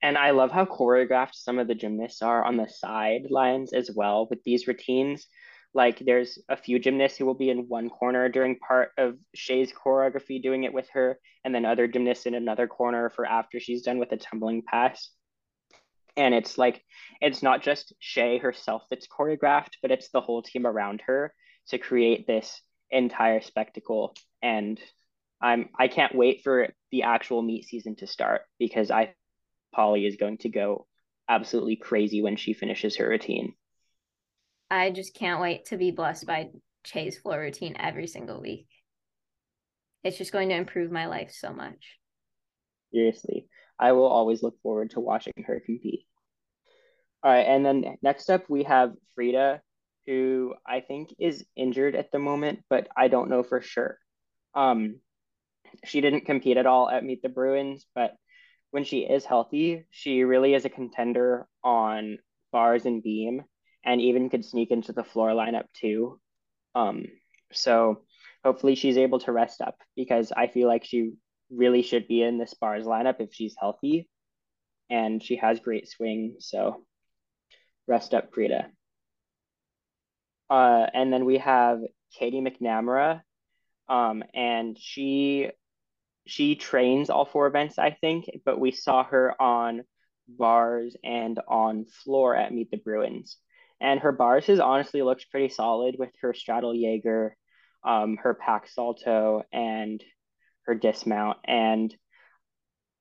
[0.00, 4.28] And I love how choreographed some of the gymnasts are on the sidelines as well
[4.30, 5.26] with these routines.
[5.74, 9.72] Like there's a few gymnasts who will be in one corner during part of Chae's
[9.72, 13.82] choreography doing it with her, and then other gymnasts in another corner for after she's
[13.82, 15.10] done with the tumbling pass.
[16.16, 16.82] And it's like
[17.20, 21.34] it's not just Chae herself that's choreographed, but it's the whole team around her
[21.68, 24.14] to create this entire spectacle.
[24.42, 24.80] And
[25.40, 29.14] I'm I can't wait for the actual meet season to start because I
[29.76, 30.86] Pauley is going to go
[31.28, 33.54] absolutely crazy when she finishes her routine.
[34.70, 36.50] I just can't wait to be blessed by
[36.84, 38.66] Chae's floor routine every single week.
[40.04, 41.98] It's just going to improve my life so much.
[42.92, 43.48] Seriously,
[43.78, 46.06] I will always look forward to watching her compete.
[47.22, 49.60] All right, and then next up we have Frida,
[50.06, 53.98] who I think is injured at the moment, but I don't know for sure.
[54.54, 55.00] Um,
[55.84, 58.14] she didn't compete at all at Meet the Bruins, but
[58.70, 62.18] when she is healthy, she really is a contender on
[62.52, 63.42] bars and beam
[63.84, 66.20] and even could sneak into the floor lineup too.
[66.74, 67.06] Um,
[67.52, 68.02] so
[68.44, 71.12] hopefully she's able to rest up because I feel like she
[71.50, 74.08] really should be in this bars lineup if she's healthy
[74.90, 76.36] and she has great swing.
[76.40, 76.84] So
[77.86, 78.68] rest up, Frida.
[80.50, 81.80] Uh, and then we have
[82.18, 83.22] Katie McNamara.
[83.88, 85.50] Um, and she
[86.28, 89.84] she trains all four events, I think, but we saw her on
[90.28, 93.38] bars and on floor at Meet the Bruins.
[93.80, 97.34] And her bars has honestly looked pretty solid with her straddle Jaeger,
[97.82, 100.04] um, her Pak Salto, and
[100.66, 101.38] her dismount.
[101.46, 101.94] And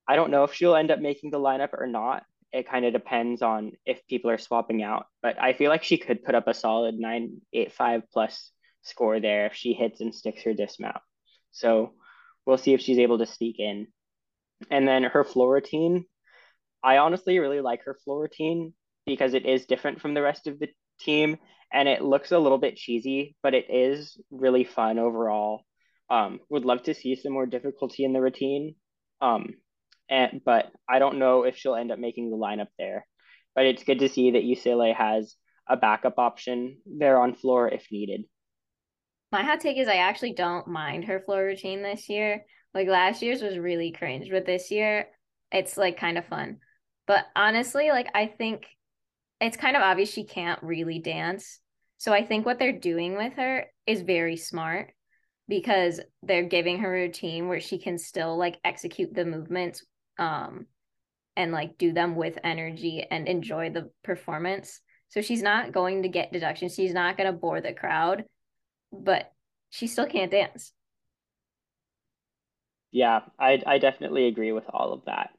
[0.07, 2.23] I don't know if she'll end up making the lineup or not.
[2.53, 5.07] It kind of depends on if people are swapping out.
[5.21, 8.51] But I feel like she could put up a solid 985 plus
[8.83, 11.01] score there if she hits and sticks her dismount.
[11.51, 11.93] So
[12.47, 13.87] we'll see if she's able to sneak in.
[14.71, 16.05] And then her floor routine,
[16.83, 18.73] I honestly really like her floor routine
[19.05, 21.37] because it is different from the rest of the team
[21.71, 25.63] and it looks a little bit cheesy, but it is really fun overall.
[26.09, 28.75] Um, would love to see some more difficulty in the routine.
[29.19, 29.55] Um,
[30.09, 33.05] and but I don't know if she'll end up making the lineup there.
[33.53, 35.35] But it's good to see that UCLA has
[35.67, 38.23] a backup option there on floor if needed.
[39.31, 42.45] My hot take is I actually don't mind her floor routine this year.
[42.73, 45.07] Like last year's was really cringe, but this year
[45.51, 46.59] it's like kind of fun.
[47.07, 48.65] But honestly, like I think
[49.41, 51.59] it's kind of obvious she can't really dance.
[51.97, 54.93] So I think what they're doing with her is very smart
[55.47, 59.85] because they're giving her a routine where she can still like execute the movements
[60.19, 60.65] um
[61.35, 64.81] and like do them with energy and enjoy the performance.
[65.09, 66.73] So she's not going to get deductions.
[66.73, 68.23] She's not going to bore the crowd
[68.99, 69.31] but
[69.69, 70.73] she still can't dance.
[72.91, 75.31] Yeah, I I definitely agree with all of that.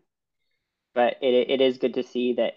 [0.94, 2.54] But it it is good to see that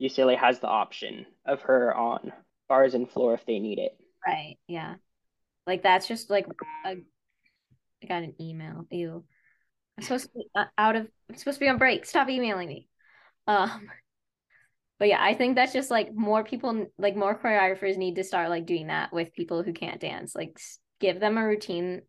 [0.00, 2.32] UCLA has the option of her on
[2.68, 3.98] bars and floor if they need it.
[4.26, 4.56] Right.
[4.66, 4.96] Yeah.
[5.66, 8.86] Like that's just like a, I got an email.
[8.90, 9.24] Ew.
[9.96, 12.06] I'm supposed to be uh, out of I'm supposed to be on break.
[12.06, 12.88] Stop emailing me.
[13.46, 13.88] Um
[14.98, 18.50] but yeah, I think that's just like more people, like more choreographers need to start
[18.50, 20.34] like doing that with people who can't dance.
[20.34, 20.58] Like
[21.00, 22.02] give them a routine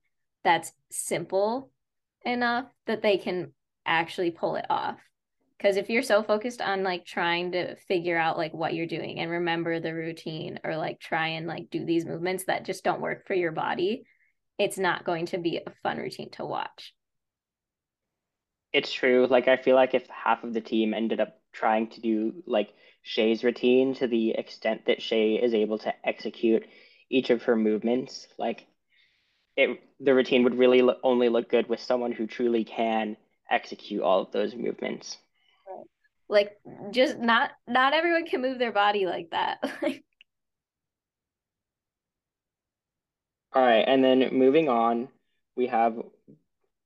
[0.43, 1.71] that's simple
[2.25, 3.53] enough that they can
[3.85, 4.97] actually pull it off.
[5.57, 9.19] Because if you're so focused on like trying to figure out like what you're doing
[9.19, 13.01] and remember the routine or like try and like do these movements that just don't
[13.01, 14.03] work for your body,
[14.57, 16.93] it's not going to be a fun routine to watch.
[18.71, 19.27] It's true.
[19.29, 22.73] Like I feel like if half of the team ended up trying to do like
[23.05, 26.65] Chae's routine to the extent that Chae is able to execute
[27.09, 28.65] each of her movements, like
[29.55, 33.17] it the routine would really lo- only look good with someone who truly can
[33.49, 35.17] execute all of those movements.
[36.27, 36.57] Like
[36.91, 39.57] just not not everyone can move their body like that.
[43.51, 45.09] All right, and then moving on,
[45.55, 45.97] we have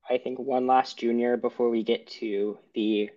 [0.08, 3.10] I think one last junior before we get to the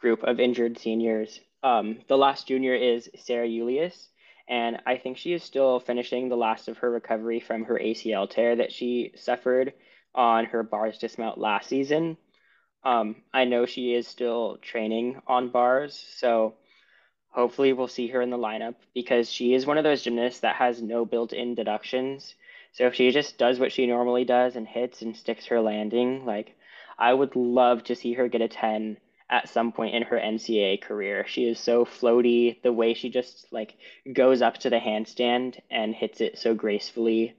[0.00, 1.40] group of injured seniors.
[1.62, 4.08] Um, the last junior is Sara Ulias,
[4.48, 8.28] and I think she is still finishing the last of her recovery from her ACL
[8.28, 9.74] tear that she suffered
[10.14, 12.16] on her bars dismount last season.
[12.82, 16.54] Um, I know she is still training on bars, so
[17.28, 20.56] hopefully we'll see her in the lineup because she is one of those gymnasts that
[20.56, 22.34] has no built-in deductions.
[22.72, 26.24] So if she just does what she normally does and hits and sticks her landing,
[26.24, 26.56] like
[26.98, 28.96] I would love to see her get a 10
[29.30, 31.24] at some point in her NCAA career.
[31.26, 33.76] She is so floaty, the way she just like
[34.12, 37.36] goes up to the handstand and hits it so gracefully.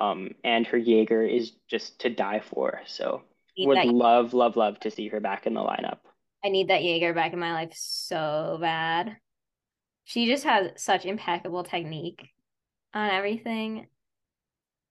[0.00, 2.80] Um, and her Jaeger is just to die for.
[2.86, 3.22] So
[3.58, 5.98] would love, love, love to see her back in the lineup.
[6.44, 9.16] I need that Jaeger back in my life so bad.
[10.04, 12.30] She just has such impeccable technique
[12.92, 13.86] on everything.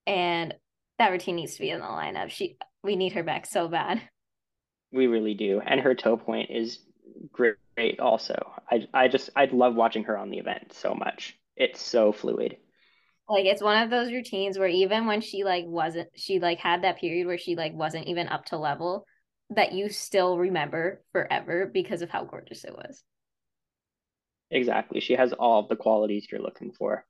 [0.07, 0.53] And
[0.99, 2.29] that routine needs to be in the lineup.
[2.29, 4.01] She we need her back so bad.
[4.93, 5.61] We really do.
[5.65, 6.79] And her toe point is
[7.31, 7.57] great
[7.99, 8.35] also.
[8.69, 11.35] I I just I'd love watching her on the event so much.
[11.57, 12.57] It's so fluid.
[13.27, 16.83] Like it's one of those routines where even when she like wasn't she like had
[16.83, 19.05] that period where she like wasn't even up to level
[19.49, 23.03] that you still remember forever because of how gorgeous it was.
[24.51, 24.99] Exactly.
[24.99, 27.05] She has all of the qualities you're looking for.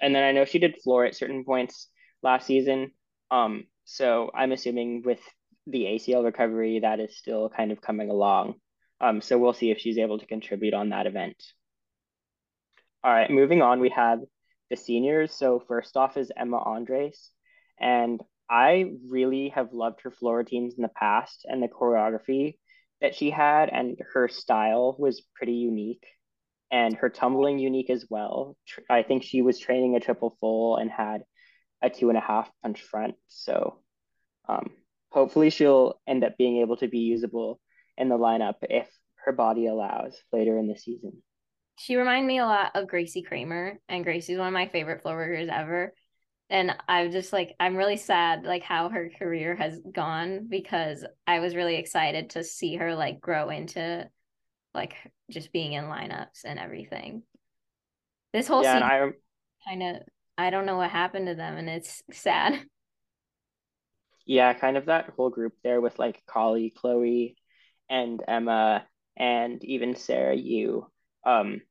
[0.00, 1.88] And then I know she did floor at certain points
[2.22, 2.92] last season.
[3.30, 5.20] Um, so I'm assuming with
[5.68, 8.54] the ACL recovery, that is still kind of coming along.
[9.00, 11.42] Um, so we'll see if she's able to contribute on that event.
[13.04, 14.20] All right, moving on, we have
[14.70, 15.32] the seniors.
[15.32, 17.30] So first off is Emma Andres.
[17.80, 22.56] And I really have loved her floor routines in the past and the choreography
[23.00, 26.04] that she had and her style was pretty unique
[26.70, 28.56] and her tumbling unique as well.
[28.90, 31.22] I think she was training a triple full and had
[31.82, 33.14] a two and a half punch front.
[33.28, 33.78] So
[34.48, 34.70] um,
[35.10, 37.60] hopefully she'll end up being able to be usable
[37.96, 38.88] in the lineup if
[39.24, 41.22] her body allows later in the season.
[41.78, 45.16] She reminded me a lot of Gracie Kramer, and Gracie's one of my favorite floor
[45.16, 45.94] workers ever.
[46.50, 51.40] And I'm just like, I'm really sad, like how her career has gone because I
[51.40, 54.08] was really excited to see her like grow into
[54.74, 54.94] like
[55.30, 57.22] just being in lineups and everything.
[58.32, 59.14] This whole yeah, season
[59.66, 60.02] kind of
[60.38, 62.60] I don't know what happened to them, and it's sad.
[64.28, 67.34] Yeah, kind of that whole group there with like Kali, Chloe,
[67.88, 70.86] and Emma, and even Sarah Yu.
[71.24, 71.62] Um,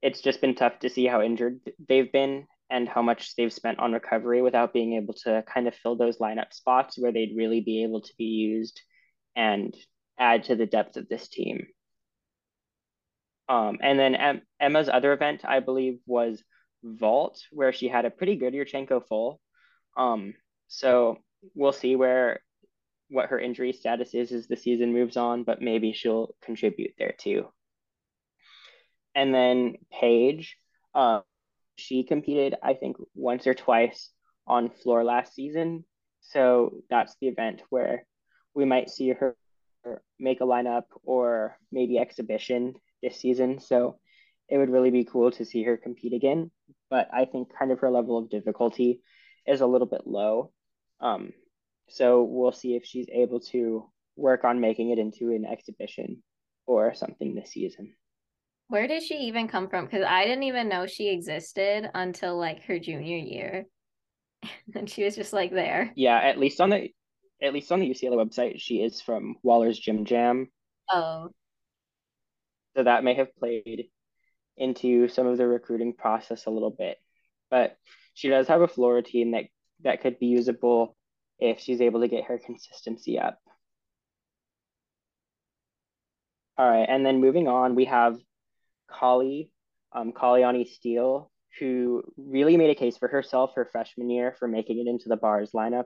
[0.00, 3.80] it's just been tough to see how injured they've been and how much they've spent
[3.80, 7.60] on recovery without being able to kind of fill those lineup spots where they'd really
[7.60, 8.80] be able to be used
[9.34, 9.74] and
[10.16, 11.66] add to the depth of this team.
[13.48, 16.40] Um, and then em- Emma's other event, I believe, was
[16.84, 19.40] vault where she had a pretty good Yurchenko full.
[19.96, 20.34] Um,
[20.68, 21.18] so
[21.54, 22.40] we'll see where
[23.10, 27.14] what her injury status is as the season moves on, but maybe she'll contribute there
[27.18, 27.46] too.
[29.14, 30.56] And then Paige,
[30.94, 31.20] uh,
[31.76, 34.10] she competed, I think, once or twice
[34.46, 35.84] on floor last season.
[36.20, 38.04] So that's the event where
[38.54, 39.36] we might see her
[40.18, 43.60] make a lineup or maybe exhibition this season.
[43.60, 43.98] So
[44.48, 46.50] it would really be cool to see her compete again.
[46.90, 49.00] But I think kind of her level of difficulty
[49.46, 50.52] is a little bit low.
[51.00, 51.32] Um,
[51.88, 56.22] so we'll see if she's able to work on making it into an exhibition
[56.66, 57.94] or something this season.
[58.68, 59.86] Where did she even come from?
[59.86, 63.64] Because I didn't even know she existed until like her junior year.
[64.74, 65.92] and she was just like there.
[65.96, 66.90] Yeah, at least on the
[67.40, 70.48] at least on the UCLA website, she is from Waller's Gym Jam.
[70.92, 71.28] Oh.
[72.76, 73.88] So that may have played
[74.56, 76.98] into some of the recruiting process a little bit.
[77.50, 77.76] But
[78.14, 79.44] she does have a floor team that
[79.84, 80.96] that could be usable
[81.38, 83.38] if she's able to get her consistency up.
[86.56, 88.18] All right, and then moving on, we have
[88.90, 89.52] Kali,
[89.92, 94.78] um, Kaliani Steele, who really made a case for herself her freshman year for making
[94.78, 95.84] it into the bars lineup.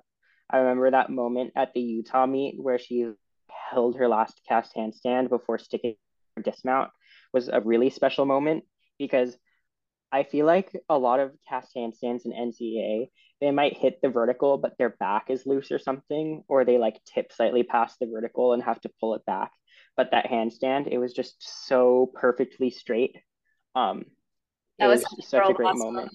[0.49, 3.11] I remember that moment at the Utah meet where she
[3.71, 5.97] held her last cast handstand before sticking
[6.37, 6.91] her dismount
[7.33, 8.65] was a really special moment
[8.99, 9.37] because
[10.11, 13.09] I feel like a lot of cast handstands in NCAA,
[13.43, 17.01] they might hit the vertical, but their back is loose or something, or they like
[17.05, 19.51] tip slightly past the vertical and have to pull it back.
[19.97, 21.35] But that handstand, it was just
[21.67, 23.17] so perfectly straight.
[23.75, 24.05] Um,
[24.79, 25.93] that was, was such a great moment.
[25.93, 26.13] moment.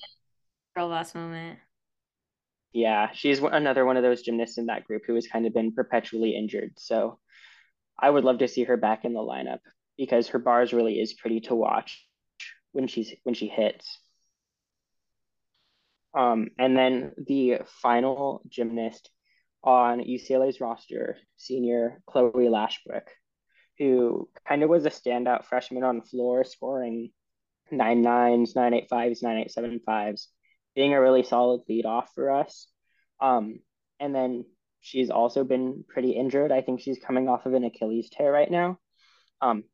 [0.73, 1.59] Girl boss moment.
[2.71, 5.73] Yeah, she's another one of those gymnasts in that group who has kind of been
[5.73, 6.75] perpetually injured.
[6.77, 7.19] So
[7.99, 9.59] I would love to see her back in the lineup
[9.97, 12.07] because her bars really is pretty to watch
[12.71, 13.99] when she's when she hits.
[16.17, 19.11] Um, and then the final gymnast
[19.63, 23.03] on UCLA's roster, senior Chloe Lashbrook,
[23.77, 27.11] who kind of was a standout freshman on the floor, scoring
[27.69, 30.29] nine nines, nine eight fives, nine eight seven fives,
[30.75, 32.67] being a really solid lead off for us.
[33.21, 33.59] Um,
[33.99, 34.45] and then
[34.81, 36.51] she's also been pretty injured.
[36.51, 38.79] I think she's coming off of an Achilles tear right now.
[39.39, 39.65] Um,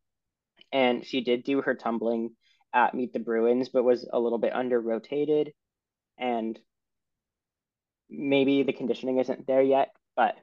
[0.74, 2.32] and she did do her tumbling
[2.74, 5.54] at Meet the Bruins, but was a little bit under rotated.
[6.18, 6.60] And
[8.10, 10.36] maybe the conditioning isn't there yet, but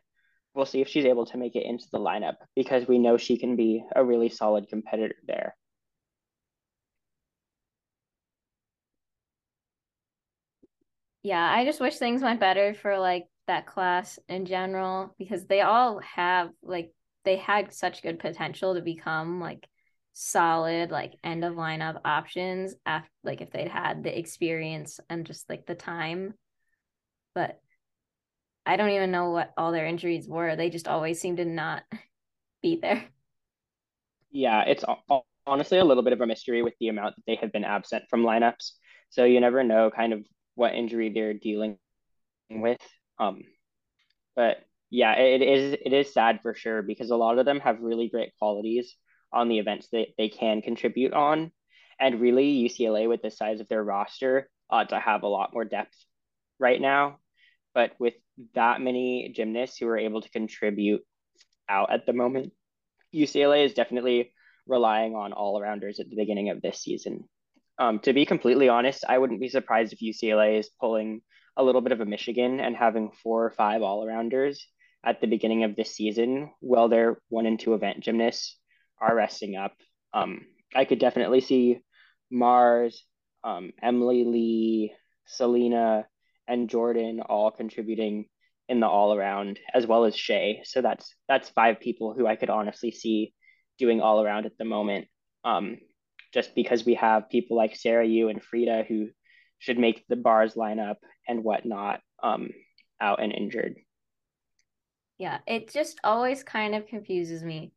[0.54, 3.38] we'll see if she's able to make it into the lineup because we know she
[3.38, 5.56] can be a really solid competitor there.
[11.22, 15.60] Yeah, I just wish things went better for like that class in general because they
[15.60, 16.92] all have like
[17.24, 19.68] they had such good potential to become like
[20.12, 25.48] solid like end of lineup options after like if they'd had the experience and just
[25.48, 26.34] like the time.
[27.34, 27.60] But
[28.66, 30.56] i don't even know what all their injuries were.
[30.56, 31.82] They just always seem to not
[32.62, 33.04] be there.
[34.30, 34.84] Yeah it's
[35.46, 38.04] honestly a little bit of a mystery with the amount that they have been absent
[38.10, 38.72] from lineups.
[39.10, 41.78] So you never know kind of what injury they're dealing
[42.50, 42.80] with
[43.18, 43.42] um
[44.34, 44.58] but
[44.90, 48.08] yeah it is it is sad for sure because a lot of them have really
[48.08, 48.96] great qualities
[49.32, 51.52] on the events that they can contribute on.
[51.98, 55.64] And really, UCLA, with the size of their roster, ought to have a lot more
[55.64, 55.96] depth
[56.58, 57.18] right now.
[57.74, 58.14] But with
[58.54, 61.02] that many gymnasts who are able to contribute
[61.68, 62.52] out at the moment,
[63.14, 64.32] UCLA is definitely
[64.66, 67.28] relying on all arounders at the beginning of this season.
[67.78, 71.22] Um, to be completely honest, I wouldn't be surprised if UCLA is pulling
[71.56, 74.58] a little bit of a Michigan and having four or five all arounders
[75.04, 78.58] at the beginning of this season while their one and two event gymnasts
[79.00, 79.72] are resting up.
[80.12, 81.80] Um, I could definitely see
[82.32, 82.96] Marz,
[83.44, 84.94] um, Emily Lee,
[85.26, 86.06] Selena,
[86.46, 88.26] and Jordan all contributing
[88.68, 90.60] in the all around, as well as Chae.
[90.64, 93.32] So that's that's five people who I could honestly see
[93.78, 95.08] doing all around at the moment.
[95.44, 95.78] Um,
[96.32, 99.08] just because we have people like Sarah Yu and Frida who
[99.58, 102.50] should make the bars line up and whatnot um,
[103.00, 103.76] out and injured.
[105.18, 107.72] Yeah, it just always kind of confuses me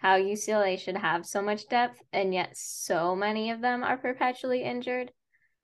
[0.00, 4.62] how UCLA should have so much depth and yet so many of them are perpetually
[4.62, 5.12] injured.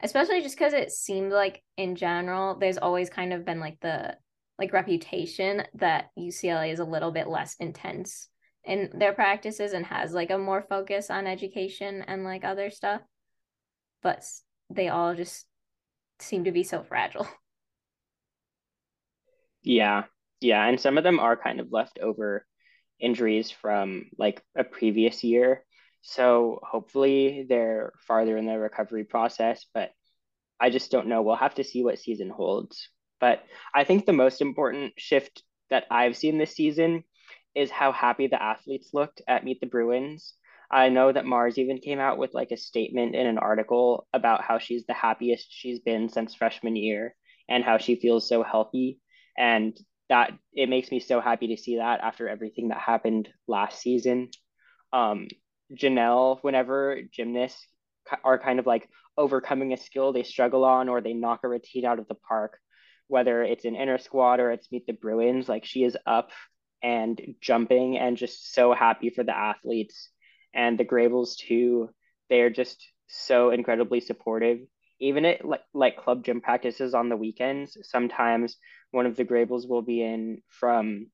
[0.03, 4.14] Especially just because it seemed like in general, there's always kind of been like the
[4.59, 8.28] like reputation that UCLA is a little bit less intense
[8.64, 13.01] in their practices and has like a more focus on education and like other stuff.
[14.03, 14.22] But
[14.68, 15.47] they all just
[16.18, 17.26] seem to be so fragile.
[19.62, 20.05] Yeah.
[20.41, 20.64] Yeah.
[20.66, 22.47] And some of them are kind of left over
[23.01, 25.64] injuries from like a previous year.
[26.03, 29.90] So hopefully they're farther in the recovery process, but
[30.61, 31.22] I just don't know.
[31.22, 32.88] We'll have to see what season holds.
[33.20, 33.42] But
[33.74, 37.05] I think the most important shift that I've seen this season
[37.55, 40.34] is how happy the athletes looked at Meet the Bruins.
[40.70, 44.42] I know that Marz even came out with like a statement in an article about
[44.42, 47.14] how she's the happiest she's been since freshman year
[47.49, 48.99] and how she feels so healthy.
[49.38, 49.76] And
[50.09, 54.31] that it makes me so happy to see that after everything that happened last season.
[54.93, 55.29] Um,
[55.75, 57.67] Janelle, whenever gymnasts
[58.23, 58.89] are kind of like
[59.19, 62.59] overcoming a skill they struggle on or they knock a routine out of the park,
[63.09, 66.31] whether it's an inner squad or it's Meet the Bruins, like she is up
[66.83, 70.11] and jumping and just so happy for the athletes.
[70.55, 71.91] And the Graybels too,
[72.31, 74.59] they're just so incredibly supportive.
[74.99, 78.57] Even at like, like club gym practices on the weekends, sometimes
[78.97, 81.09] one of the Graybels will be in from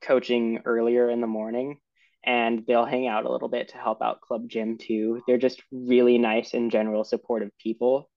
[0.00, 1.80] coaching earlier in the morning
[2.24, 5.20] and they'll hang out a little bit to help out club gym too.
[5.26, 8.08] They're just really nice and general supportive people.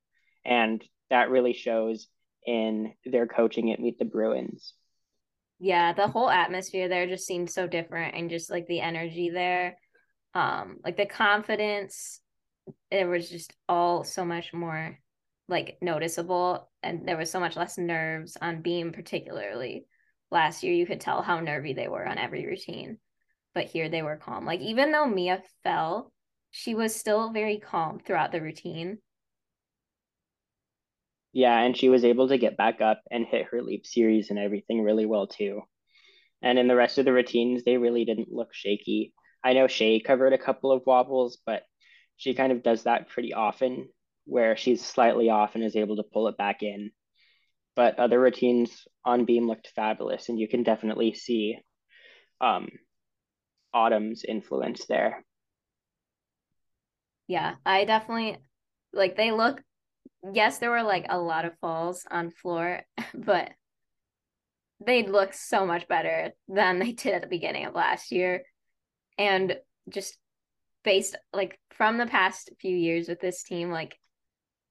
[0.46, 2.08] And that really shows
[2.46, 4.76] in their coaching at Meet the Bruins.
[5.60, 9.76] Yeah, the whole atmosphere there just seemed so different and just like the energy there.
[10.36, 12.22] Um, like the confidence,
[12.92, 15.00] it was just all so much more
[15.48, 19.86] like noticeable and there was so much less nerves on beam particularly
[20.32, 22.98] last year you could tell how nervy they were on every routine
[23.54, 24.46] but here they were calm.
[24.46, 26.12] Like even though Mia fell,
[26.52, 29.00] she was still very calm throughout the routine.
[31.32, 34.38] Yeah, and she was able to get back up and hit her leap series and
[34.38, 35.62] everything really well too.
[36.42, 39.14] And in the rest of the routines, they really didn't look shaky.
[39.44, 41.64] I know Chae covered a couple of wobbles, but
[42.18, 43.90] she kind of does that pretty often
[44.26, 46.92] where she's slightly off and is able to pull it back in.
[47.76, 51.58] But other routines on beam looked fabulous, and you can definitely see
[52.40, 52.70] um,
[53.74, 55.26] Autumn's influence there.
[57.28, 58.38] Yeah, I definitely
[58.94, 59.62] like they look
[60.32, 62.82] yes, there were like a lot of falls on floor,
[63.14, 63.52] but
[64.86, 68.44] they look so much better than they did at the beginning of last year.
[69.18, 69.56] And
[69.90, 70.18] just
[70.84, 73.98] based like from the past few years with this team, like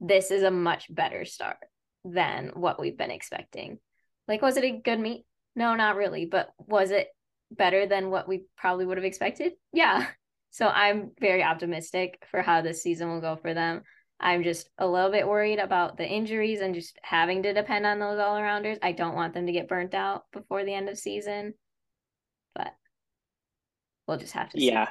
[0.02, 1.58] this is a much better start
[2.04, 3.78] than what we've been expecting.
[4.26, 5.24] Like, was it a good meet?
[5.54, 6.26] No, not really.
[6.26, 7.08] But was it
[7.50, 9.52] better than what we probably would have expected?
[9.72, 10.06] Yeah.
[10.54, 13.84] So I'm very optimistic for how this season will go for them.
[14.20, 17.98] I'm just a little bit worried about the injuries and just having to depend on
[17.98, 18.76] those all arounders.
[18.82, 21.54] I don't want them to get burnt out before the end of season,
[22.54, 22.74] but
[24.06, 24.66] we'll just have to see.
[24.66, 24.88] Yeah.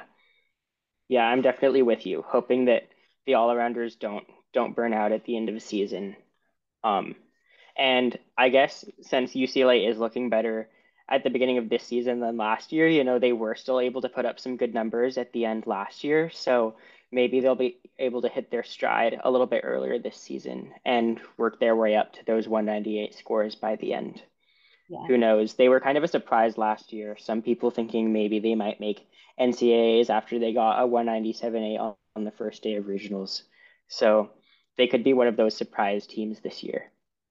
[1.06, 2.88] Yeah, I'm definitely with you, hoping that
[3.26, 6.16] the all arounders don't don't burn out at the end of the season.
[6.84, 7.14] Um,
[7.76, 10.68] and I guess since UCLA is looking better
[11.08, 14.02] at the beginning of this season than last year, you know, they were still able
[14.02, 16.30] to put up some good numbers at the end last year.
[16.30, 16.76] So
[17.10, 21.20] maybe they'll be able to hit their stride a little bit earlier this season and
[21.36, 24.22] work their way up to those 198 scores by the end.
[24.88, 25.06] Yeah.
[25.06, 25.54] Who knows?
[25.54, 27.16] They were kind of a surprise last year.
[27.18, 29.06] Some people thinking maybe they might make
[29.40, 33.42] NCAAs after they got a 197A on, on the first day of regionals.
[33.88, 34.30] So
[34.76, 36.90] they could be one of those surprise teams this year.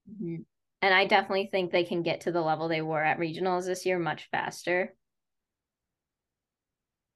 [0.09, 0.43] Mm-hmm.
[0.81, 3.85] And I definitely think they can get to the level they were at regionals this
[3.85, 4.95] year much faster.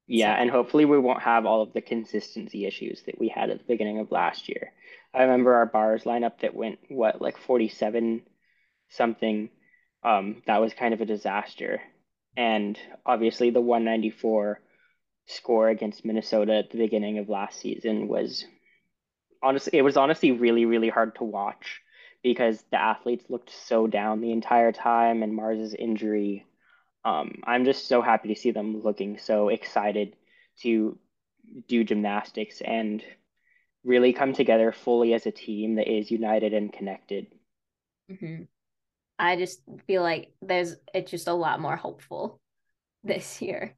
[0.08, 0.42] Yeah, so.
[0.42, 3.66] and hopefully we won't have all of the consistency issues that we had at the
[3.66, 4.72] beginning of last year.
[5.14, 8.22] I remember our bars lineup that went what like 47
[8.90, 9.50] something.
[10.04, 11.82] Um, that was kind of a disaster.
[12.38, 14.60] And obviously the 194
[15.28, 18.46] score against Minnesota at the beginning of last season was
[19.46, 21.82] honestly it was honestly really really hard to watch
[22.24, 26.46] because the athletes looked so down the entire time and Marz's injury
[27.06, 30.16] um, I'm just so happy to see them looking so excited
[30.62, 30.98] to
[31.68, 33.04] do gymnastics and
[33.84, 37.28] really come together fully as a team that is united and connected.
[38.12, 38.44] Mm-hmm.
[39.20, 42.42] I just feel like there's it's just a lot more hopeful
[43.04, 43.76] this year.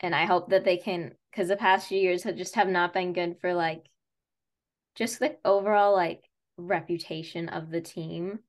[0.00, 2.94] And I hope that they can because the past few years have just have not
[2.94, 3.84] been good for like
[4.94, 6.22] just the overall like
[6.56, 8.40] reputation of the team.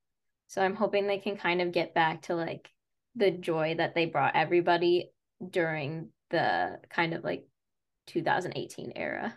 [0.47, 2.69] So I'm hoping they can kind of get back to like
[3.15, 5.11] the joy that they brought everybody
[5.49, 7.45] during the kind of like
[8.07, 9.35] 2018 era.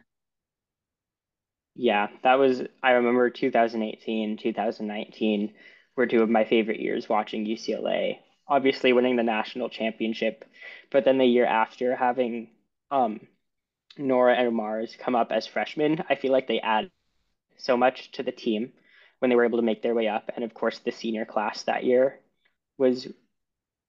[1.77, 5.55] Yeah, that was, I remember 2018, 2019
[5.97, 8.19] were two of my favorite years watching UCLA.
[8.47, 10.45] Obviously, winning the national championship,
[10.91, 12.51] but then the year after having
[12.91, 13.21] um,
[13.99, 16.91] Norah and Marz come up as freshmen, I feel like they add
[17.57, 18.73] so much to the team
[19.19, 20.31] when they were able to make their way up.
[20.35, 22.21] And of course, the senior class that year
[22.79, 23.07] was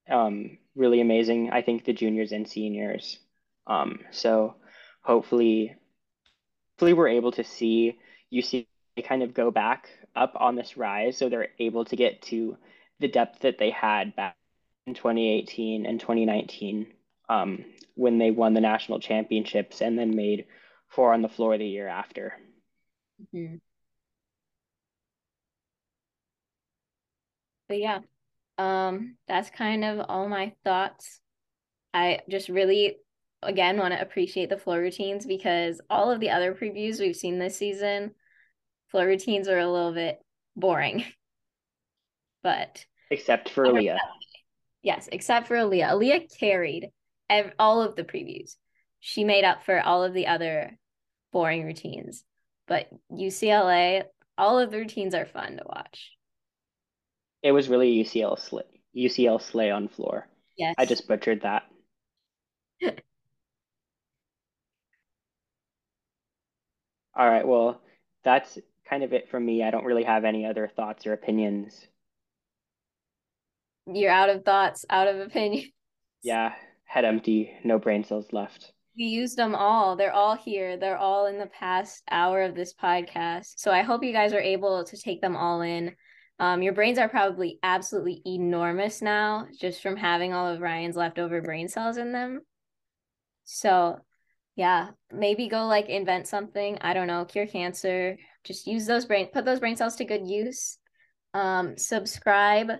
[0.09, 1.49] um, really amazing.
[1.51, 3.19] I think the juniors and seniors.
[3.67, 4.55] Um, so
[5.01, 5.75] hopefully,
[6.73, 7.99] hopefully we're able to see
[8.33, 8.67] UC
[9.03, 12.57] kind of go back up on this rise, so they're able to get to
[12.99, 14.37] the depth that they had back
[14.87, 16.87] in 2018 and 2019
[17.30, 17.65] um,
[17.95, 20.45] when they won the national championships and then made
[20.89, 22.34] four on the floor the year after.
[23.34, 23.55] Mm-hmm.
[27.67, 27.99] But yeah,
[28.57, 31.19] um that's kind of all my thoughts
[31.93, 32.97] i just really
[33.43, 37.38] again want to appreciate the floor routines because all of the other previews we've seen
[37.38, 38.11] this season
[38.89, 40.19] floor routines are a little bit
[40.55, 41.03] boring
[42.43, 43.97] but except for Aaliyah.
[44.82, 45.91] Yes, except for Aaliyah.
[45.91, 46.89] Aaliyah carried
[47.30, 48.55] ev- all of the previews.
[48.99, 50.78] She made up for all of the other
[51.32, 52.23] boring routines.
[52.67, 54.03] But UCLA,
[54.38, 56.11] all of the routines are fun to watch.
[57.43, 58.63] It was really UCL slay,
[58.95, 60.28] UCL slay on floor.
[60.57, 60.76] Yes.
[60.78, 61.63] I just butchered that.
[67.17, 67.82] All right, well,
[68.23, 68.57] that's
[68.89, 69.63] kind of it from me.
[69.63, 71.88] I don't really have any other thoughts or opinions.
[73.88, 75.71] You're out of thoughts, out of opinion.
[76.23, 76.53] Yeah,
[76.86, 78.71] head empty, no brain cells left.
[78.97, 79.95] We used them all.
[79.95, 80.77] They're all here.
[80.77, 83.55] They're all in the past hour of this podcast.
[83.57, 85.93] So I hope you guys are able to take them all in.
[86.39, 91.41] Um, your brains are probably absolutely enormous now just from having all of Ryan's leftover
[91.41, 92.41] brain cells in them.
[93.45, 93.99] So,
[94.55, 96.77] yeah, maybe go like invent something.
[96.81, 98.17] I don't know, cure cancer.
[98.43, 100.77] Just use those brain, put those brain cells to good use.
[101.33, 102.71] Um, subscribe,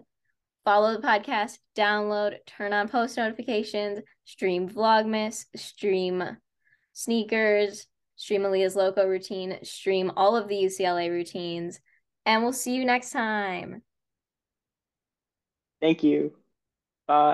[0.66, 6.38] follow the podcast, download, turn on post notifications, stream Vlogmas, stream
[6.94, 11.80] sneakers, stream Aaliyah's Loco routine, stream all of the UCLA routines,
[12.26, 13.84] and we'll see you next time.
[15.80, 16.34] Thank you.
[17.08, 17.34] Bye.